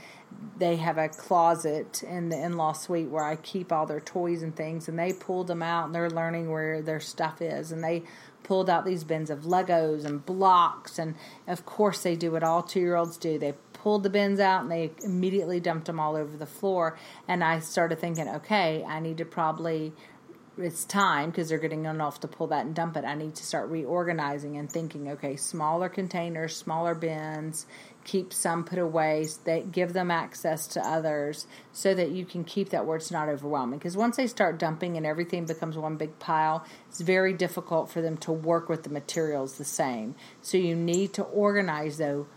they 0.57 0.75
have 0.75 0.97
a 0.97 1.09
closet 1.09 2.03
in 2.03 2.29
the 2.29 2.37
in-law 2.37 2.73
suite 2.73 3.09
where 3.09 3.23
I 3.23 3.35
keep 3.35 3.71
all 3.71 3.87
their 3.87 3.99
toys 3.99 4.43
and 4.43 4.55
things 4.55 4.87
and 4.87 4.97
they 4.97 5.11
pulled 5.11 5.47
them 5.47 5.63
out 5.63 5.85
and 5.85 5.95
they're 5.95 6.09
learning 6.09 6.51
where 6.51 6.81
their 6.83 6.99
stuff 6.99 7.41
is 7.41 7.71
and 7.71 7.83
they 7.83 8.03
pulled 8.43 8.69
out 8.69 8.85
these 8.85 9.03
bins 9.03 9.29
of 9.29 9.39
Legos 9.41 10.05
and 10.05 10.23
blocks 10.23 10.99
and 10.99 11.15
of 11.47 11.65
course 11.65 12.03
they 12.03 12.15
do 12.15 12.31
what 12.31 12.43
all 12.43 12.61
2-year-olds 12.61 13.17
do. 13.17 13.39
They 13.39 13.53
pulled 13.73 14.03
the 14.03 14.09
bins 14.11 14.39
out 14.39 14.61
and 14.61 14.71
they 14.71 14.91
immediately 15.03 15.59
dumped 15.59 15.87
them 15.87 15.99
all 15.99 16.15
over 16.15 16.37
the 16.37 16.45
floor 16.45 16.95
and 17.27 17.43
I 17.43 17.59
started 17.59 17.99
thinking, 17.99 18.29
okay, 18.29 18.83
I 18.83 18.99
need 18.99 19.17
to 19.17 19.25
probably 19.25 19.93
it's 20.57 20.85
time 20.85 21.29
because 21.29 21.49
they're 21.49 21.57
getting 21.57 21.85
enough 21.85 22.19
to 22.19 22.27
pull 22.27 22.47
that 22.47 22.65
and 22.65 22.75
dump 22.75 22.97
it. 22.97 23.05
I 23.05 23.15
need 23.15 23.35
to 23.35 23.43
start 23.43 23.69
reorganizing 23.69 24.57
and 24.57 24.69
thinking, 24.69 25.09
okay, 25.11 25.35
smaller 25.35 25.89
containers, 25.89 26.55
smaller 26.55 26.93
bins, 26.93 27.65
keep 28.03 28.33
some 28.33 28.63
put 28.63 28.79
away, 28.79 29.27
that 29.45 29.71
give 29.71 29.93
them 29.93 30.11
access 30.11 30.67
to 30.67 30.79
others 30.81 31.47
so 31.71 31.93
that 31.93 32.11
you 32.11 32.25
can 32.25 32.43
keep 32.43 32.69
that 32.69 32.85
where 32.85 32.97
it's 32.97 33.11
not 33.11 33.29
overwhelming. 33.29 33.79
Because 33.79 33.97
once 33.97 34.17
they 34.17 34.27
start 34.27 34.57
dumping 34.57 34.97
and 34.97 35.05
everything 35.05 35.45
becomes 35.45 35.77
one 35.77 35.97
big 35.97 36.17
pile, 36.19 36.65
it's 36.89 37.01
very 37.01 37.33
difficult 37.33 37.89
for 37.89 38.01
them 38.01 38.17
to 38.17 38.31
work 38.31 38.69
with 38.69 38.83
the 38.83 38.89
materials 38.89 39.57
the 39.57 39.65
same. 39.65 40.15
So 40.41 40.57
you 40.57 40.75
need 40.75 41.13
to 41.13 41.23
organize 41.23 41.97
though 41.97 42.27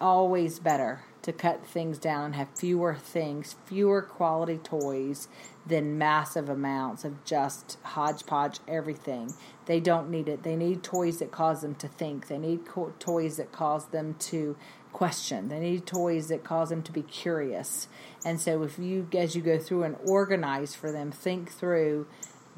always 0.00 0.58
better 0.58 1.02
to 1.22 1.32
cut 1.32 1.66
things 1.66 1.98
down 1.98 2.34
have 2.34 2.48
fewer 2.54 2.94
things, 2.94 3.56
fewer 3.64 4.02
quality 4.02 4.58
toys 4.58 5.28
than 5.66 5.98
massive 5.98 6.48
amounts 6.48 7.04
of 7.04 7.24
just 7.24 7.78
hodgepodge 7.82 8.60
everything. 8.68 9.32
They 9.66 9.80
don't 9.80 10.10
need 10.10 10.28
it. 10.28 10.42
They 10.42 10.56
need 10.56 10.82
toys 10.82 11.18
that 11.18 11.32
cause 11.32 11.62
them 11.62 11.74
to 11.76 11.88
think. 11.88 12.28
They 12.28 12.38
need 12.38 12.66
co- 12.66 12.94
toys 12.98 13.36
that 13.38 13.52
cause 13.52 13.86
them 13.86 14.14
to 14.20 14.56
question. 14.92 15.48
They 15.48 15.58
need 15.58 15.86
toys 15.86 16.28
that 16.28 16.44
cause 16.44 16.70
them 16.70 16.82
to 16.82 16.92
be 16.92 17.02
curious. 17.02 17.88
And 18.24 18.40
so 18.40 18.62
if 18.62 18.78
you 18.78 19.08
as 19.12 19.34
you 19.34 19.42
go 19.42 19.58
through 19.58 19.82
and 19.82 19.96
organize 20.06 20.74
for 20.74 20.92
them, 20.92 21.10
think 21.10 21.52
through 21.52 22.06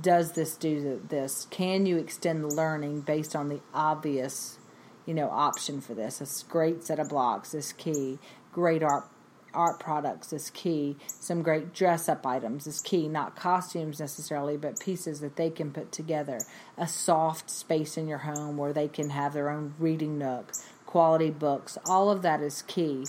does 0.00 0.32
this 0.32 0.56
do 0.56 1.00
this? 1.08 1.46
Can 1.50 1.86
you 1.86 1.96
extend 1.96 2.44
the 2.44 2.48
learning 2.48 3.00
based 3.00 3.34
on 3.34 3.48
the 3.48 3.60
obvious, 3.74 4.58
you 5.06 5.14
know, 5.14 5.28
option 5.30 5.80
for 5.80 5.94
this? 5.94 6.20
A 6.20 6.50
great 6.50 6.84
set 6.84 7.00
of 7.00 7.08
blocks 7.08 7.54
is 7.54 7.72
key 7.72 8.18
great 8.52 8.82
art 8.82 9.08
art 9.54 9.80
products 9.80 10.32
is 10.32 10.50
key. 10.50 10.96
Some 11.06 11.42
great 11.42 11.72
dress 11.72 12.08
up 12.08 12.26
items 12.26 12.66
is 12.66 12.80
key, 12.80 13.08
not 13.08 13.36
costumes 13.36 14.00
necessarily, 14.00 14.56
but 14.56 14.80
pieces 14.80 15.20
that 15.20 15.36
they 15.36 15.50
can 15.50 15.72
put 15.72 15.92
together. 15.92 16.40
A 16.76 16.88
soft 16.88 17.50
space 17.50 17.96
in 17.96 18.08
your 18.08 18.18
home 18.18 18.56
where 18.56 18.72
they 18.72 18.88
can 18.88 19.10
have 19.10 19.32
their 19.32 19.50
own 19.50 19.74
reading 19.78 20.18
nook, 20.18 20.52
quality 20.86 21.30
books, 21.30 21.78
all 21.86 22.10
of 22.10 22.22
that 22.22 22.40
is 22.40 22.62
key. 22.62 23.04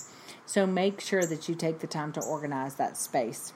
So 0.46 0.66
make 0.66 1.00
sure 1.00 1.24
that 1.26 1.48
you 1.48 1.54
take 1.54 1.78
the 1.78 1.86
time 1.86 2.12
to 2.12 2.20
organize 2.20 2.74
that 2.76 2.96
space 2.96 3.52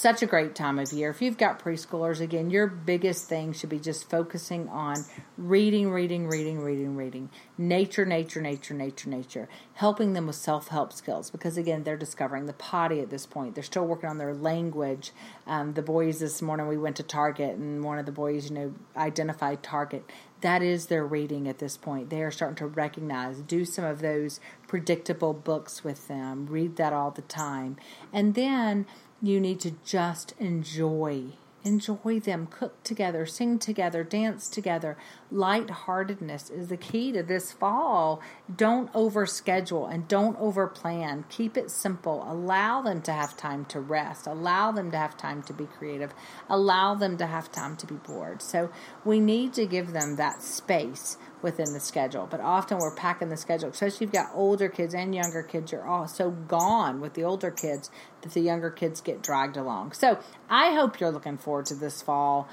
such 0.00 0.22
a 0.22 0.26
great 0.26 0.54
time 0.54 0.78
of 0.78 0.90
year. 0.94 1.10
If 1.10 1.20
you've 1.20 1.36
got 1.36 1.62
preschoolers, 1.62 2.22
again, 2.22 2.48
your 2.48 2.66
biggest 2.66 3.28
thing 3.28 3.52
should 3.52 3.68
be 3.68 3.78
just 3.78 4.08
focusing 4.08 4.66
on 4.70 4.96
reading, 5.36 5.90
reading, 5.90 6.26
reading, 6.26 6.60
reading, 6.60 6.96
reading, 6.96 7.28
nature, 7.58 8.06
nature, 8.06 8.40
nature, 8.40 8.72
nature, 8.72 9.10
nature, 9.10 9.48
helping 9.74 10.14
them 10.14 10.26
with 10.26 10.36
self 10.36 10.68
help 10.68 10.94
skills 10.94 11.30
because, 11.30 11.58
again, 11.58 11.84
they're 11.84 11.98
discovering 11.98 12.46
the 12.46 12.54
potty 12.54 13.00
at 13.00 13.10
this 13.10 13.26
point. 13.26 13.54
They're 13.54 13.62
still 13.62 13.86
working 13.86 14.08
on 14.08 14.16
their 14.16 14.32
language. 14.32 15.12
Um, 15.46 15.74
the 15.74 15.82
boys 15.82 16.18
this 16.18 16.40
morning, 16.40 16.66
we 16.66 16.78
went 16.78 16.96
to 16.96 17.02
Target 17.02 17.56
and 17.56 17.84
one 17.84 17.98
of 17.98 18.06
the 18.06 18.12
boys, 18.12 18.48
you 18.48 18.56
know, 18.56 18.74
identified 18.96 19.62
Target. 19.62 20.10
That 20.40 20.62
is 20.62 20.86
their 20.86 21.04
reading 21.04 21.46
at 21.46 21.58
this 21.58 21.76
point. 21.76 22.08
They 22.08 22.22
are 22.22 22.30
starting 22.30 22.56
to 22.56 22.66
recognize, 22.66 23.40
do 23.40 23.66
some 23.66 23.84
of 23.84 24.00
those 24.00 24.40
predictable 24.66 25.34
books 25.34 25.84
with 25.84 26.08
them, 26.08 26.46
read 26.46 26.76
that 26.76 26.94
all 26.94 27.10
the 27.10 27.20
time. 27.20 27.76
And 28.10 28.34
then 28.34 28.86
you 29.22 29.40
need 29.40 29.60
to 29.60 29.72
just 29.84 30.34
enjoy. 30.38 31.24
Enjoy 31.62 32.18
them 32.18 32.46
cook 32.46 32.82
together 32.82 33.26
sing 33.26 33.58
together 33.58 34.02
dance 34.02 34.48
together. 34.48 34.96
Lightheartedness 35.30 36.48
is 36.48 36.68
the 36.68 36.78
key 36.78 37.12
to 37.12 37.22
this 37.22 37.52
fall. 37.52 38.22
Don't 38.54 38.90
overschedule 38.94 39.92
and 39.92 40.08
don't 40.08 40.40
overplan. 40.40 41.28
Keep 41.28 41.58
it 41.58 41.70
simple. 41.70 42.24
Allow 42.26 42.80
them 42.80 43.02
to 43.02 43.12
have 43.12 43.36
time 43.36 43.66
to 43.66 43.78
rest. 43.78 44.26
Allow 44.26 44.72
them 44.72 44.90
to 44.90 44.96
have 44.96 45.18
time 45.18 45.42
to 45.42 45.52
be 45.52 45.66
creative. 45.66 46.14
Allow 46.48 46.94
them 46.94 47.18
to 47.18 47.26
have 47.26 47.52
time 47.52 47.76
to 47.76 47.86
be 47.86 47.96
bored. 47.96 48.40
So 48.40 48.70
we 49.04 49.20
need 49.20 49.52
to 49.54 49.66
give 49.66 49.92
them 49.92 50.16
that 50.16 50.42
space 50.42 51.18
within 51.42 51.72
the 51.72 51.80
schedule. 51.80 52.26
But 52.30 52.40
often 52.40 52.78
we're 52.78 52.94
packing 52.94 53.28
the 53.28 53.36
schedule, 53.36 53.70
especially 53.70 53.96
if 53.96 54.00
you've 54.00 54.12
got 54.12 54.30
older 54.34 54.68
kids 54.68 54.94
and 54.94 55.14
younger 55.14 55.42
kids. 55.42 55.72
You're 55.72 55.86
all 55.86 56.06
so 56.08 56.30
gone 56.30 57.00
with 57.00 57.14
the 57.14 57.24
older 57.24 57.50
kids 57.50 57.90
that 58.22 58.32
the 58.32 58.40
younger 58.40 58.70
kids 58.70 59.00
get 59.00 59.22
dragged 59.22 59.56
along. 59.56 59.92
So 59.92 60.18
I 60.48 60.74
hope 60.74 61.00
you're 61.00 61.10
looking 61.10 61.38
forward 61.38 61.66
to 61.66 61.74
this 61.74 62.02
fall. 62.02 62.48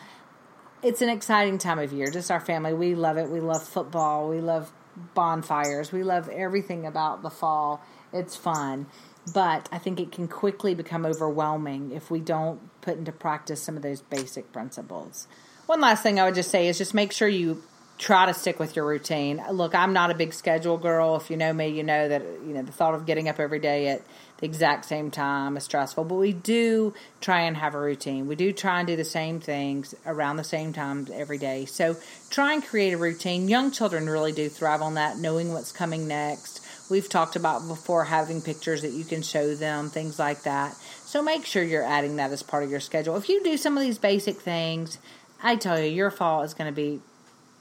It's 0.84 1.02
an 1.02 1.10
exciting 1.10 1.58
time 1.58 1.80
of 1.80 1.92
year. 1.92 2.12
Just 2.12 2.30
our 2.30 2.40
family, 2.40 2.74
we 2.74 2.96
love 2.96 3.18
it. 3.18 3.30
We 3.30 3.40
love 3.40 3.68
football. 3.68 4.30
We 4.30 4.40
love 4.40 4.72
bonfires. 5.14 5.92
We 5.92 6.04
love 6.04 6.30
everything 6.30 6.86
about 6.86 7.22
the 7.24 7.30
fall. 7.30 7.82
It's 8.14 8.36
fun. 8.36 8.88
But 9.34 9.68
I 9.72 9.78
think 9.78 10.00
it 10.00 10.12
can 10.12 10.28
quickly 10.28 10.74
become 10.74 11.06
overwhelming 11.06 11.92
if 11.92 12.10
we 12.10 12.20
don't 12.20 12.60
put 12.82 12.98
into 12.98 13.12
practice 13.12 13.62
some 13.62 13.76
of 13.76 13.82
those 13.82 14.02
basic 14.02 14.54
principles. 14.54 15.28
One 15.66 15.82
last 15.82 16.02
thing 16.02 16.18
I 16.20 16.26
would 16.26 16.36
just 16.36 16.50
say 16.50 16.68
is 16.70 16.78
just 16.78 16.94
make 16.94 17.12
sure 17.12 17.28
you 17.28 17.62
try 17.98 18.28
to 18.28 18.34
stick 18.34 18.60
with 18.60 18.76
your 18.76 18.86
routine. 18.86 19.44
Look, 19.52 19.74
I'm 19.74 19.94
not 19.94 20.12
a 20.12 20.14
big 20.14 20.34
schedule 20.34 20.78
girl. 20.78 21.16
If 21.16 21.30
you 21.30 21.38
know 21.38 21.52
me, 21.52 21.70
you 21.70 21.84
know 21.84 22.08
that 22.08 22.22
you 22.46 22.54
know 22.54 22.62
the 22.62 22.72
thought 22.72 22.94
of 22.94 23.06
getting 23.06 23.28
up 23.28 23.40
every 23.40 23.60
day 23.60 23.88
at 23.88 24.02
the 24.38 24.46
exact 24.46 24.86
same 24.86 25.10
time 25.10 25.58
is 25.58 25.64
stressful. 25.64 26.04
But 26.04 26.16
we 26.16 26.32
do 26.32 26.94
try 27.22 27.42
and 27.42 27.58
have 27.58 27.74
a 27.74 27.80
routine. 27.80 28.28
We 28.28 28.36
do 28.36 28.54
try 28.54 28.80
and 28.80 28.88
do 28.88 28.96
the 28.96 29.04
same 29.04 29.40
things 29.40 29.96
around 30.06 30.38
the 30.38 30.44
same 30.44 30.74
time 30.74 31.08
every 31.12 31.40
day. 31.40 31.66
So 31.66 31.98
try 32.30 32.54
and 32.54 32.64
create 32.64 32.94
a 32.94 32.98
routine. 32.98 33.48
Young 33.48 33.72
children 33.72 34.08
really 34.08 34.32
do 34.32 34.48
thrive 34.48 34.82
on 34.82 34.94
that, 34.94 35.18
knowing 35.18 35.54
what's 35.54 35.72
coming 35.72 36.08
next. 36.08 36.64
We've 36.90 37.10
talked 37.10 37.36
about 37.36 37.68
before 37.68 38.06
having 38.06 38.42
pictures 38.42 38.84
that 38.84 38.92
you 38.92 39.04
can 39.04 39.22
show 39.22 39.56
them, 39.56 39.90
things 39.90 40.20
like 40.20 40.44
that. 40.44 40.76
So 41.04 41.22
make 41.22 41.46
sure 41.46 41.64
you're 41.64 41.84
adding 41.84 42.18
that 42.18 42.32
as 42.32 42.44
part 42.44 42.64
of 42.64 42.70
your 42.70 42.80
schedule. 42.80 43.18
If 43.18 43.28
you 43.28 43.44
do 43.44 43.58
some 43.58 43.76
of 43.76 43.84
these 43.84 43.98
basic 43.98 44.38
things, 44.38 45.00
I 45.42 45.56
tell 45.56 45.80
you, 45.80 45.90
your 45.90 46.12
fall 46.12 46.44
is 46.44 46.54
going 46.54 46.72
to 46.72 46.76
be 46.76 47.02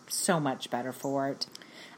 so 0.09 0.41
much 0.41 0.71
better 0.71 0.93
for 0.93 1.29
it. 1.29 1.47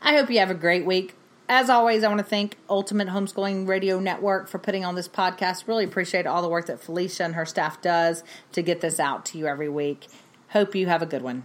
I 0.02 0.16
hope 0.16 0.30
you 0.30 0.38
have 0.38 0.50
a 0.50 0.54
great 0.54 0.86
week. 0.86 1.14
As 1.48 1.70
always, 1.70 2.04
I 2.04 2.08
want 2.08 2.18
to 2.18 2.24
thank 2.24 2.56
Ultimate 2.68 3.08
Homeschooling 3.08 3.66
Radio 3.66 3.98
Network 3.98 4.48
for 4.48 4.58
putting 4.58 4.84
on 4.84 4.94
this 4.94 5.08
podcast. 5.08 5.66
Really 5.66 5.84
appreciate 5.84 6.26
all 6.26 6.42
the 6.42 6.48
work 6.48 6.66
that 6.66 6.80
Felicia 6.80 7.24
and 7.24 7.34
her 7.34 7.46
staff 7.46 7.80
does 7.80 8.22
to 8.52 8.60
get 8.60 8.82
this 8.82 9.00
out 9.00 9.24
to 9.26 9.38
you 9.38 9.46
every 9.46 9.68
week. 9.68 10.08
Hope 10.50 10.74
you 10.74 10.86
have 10.86 11.00
a 11.00 11.06
good 11.06 11.22
one. 11.22 11.44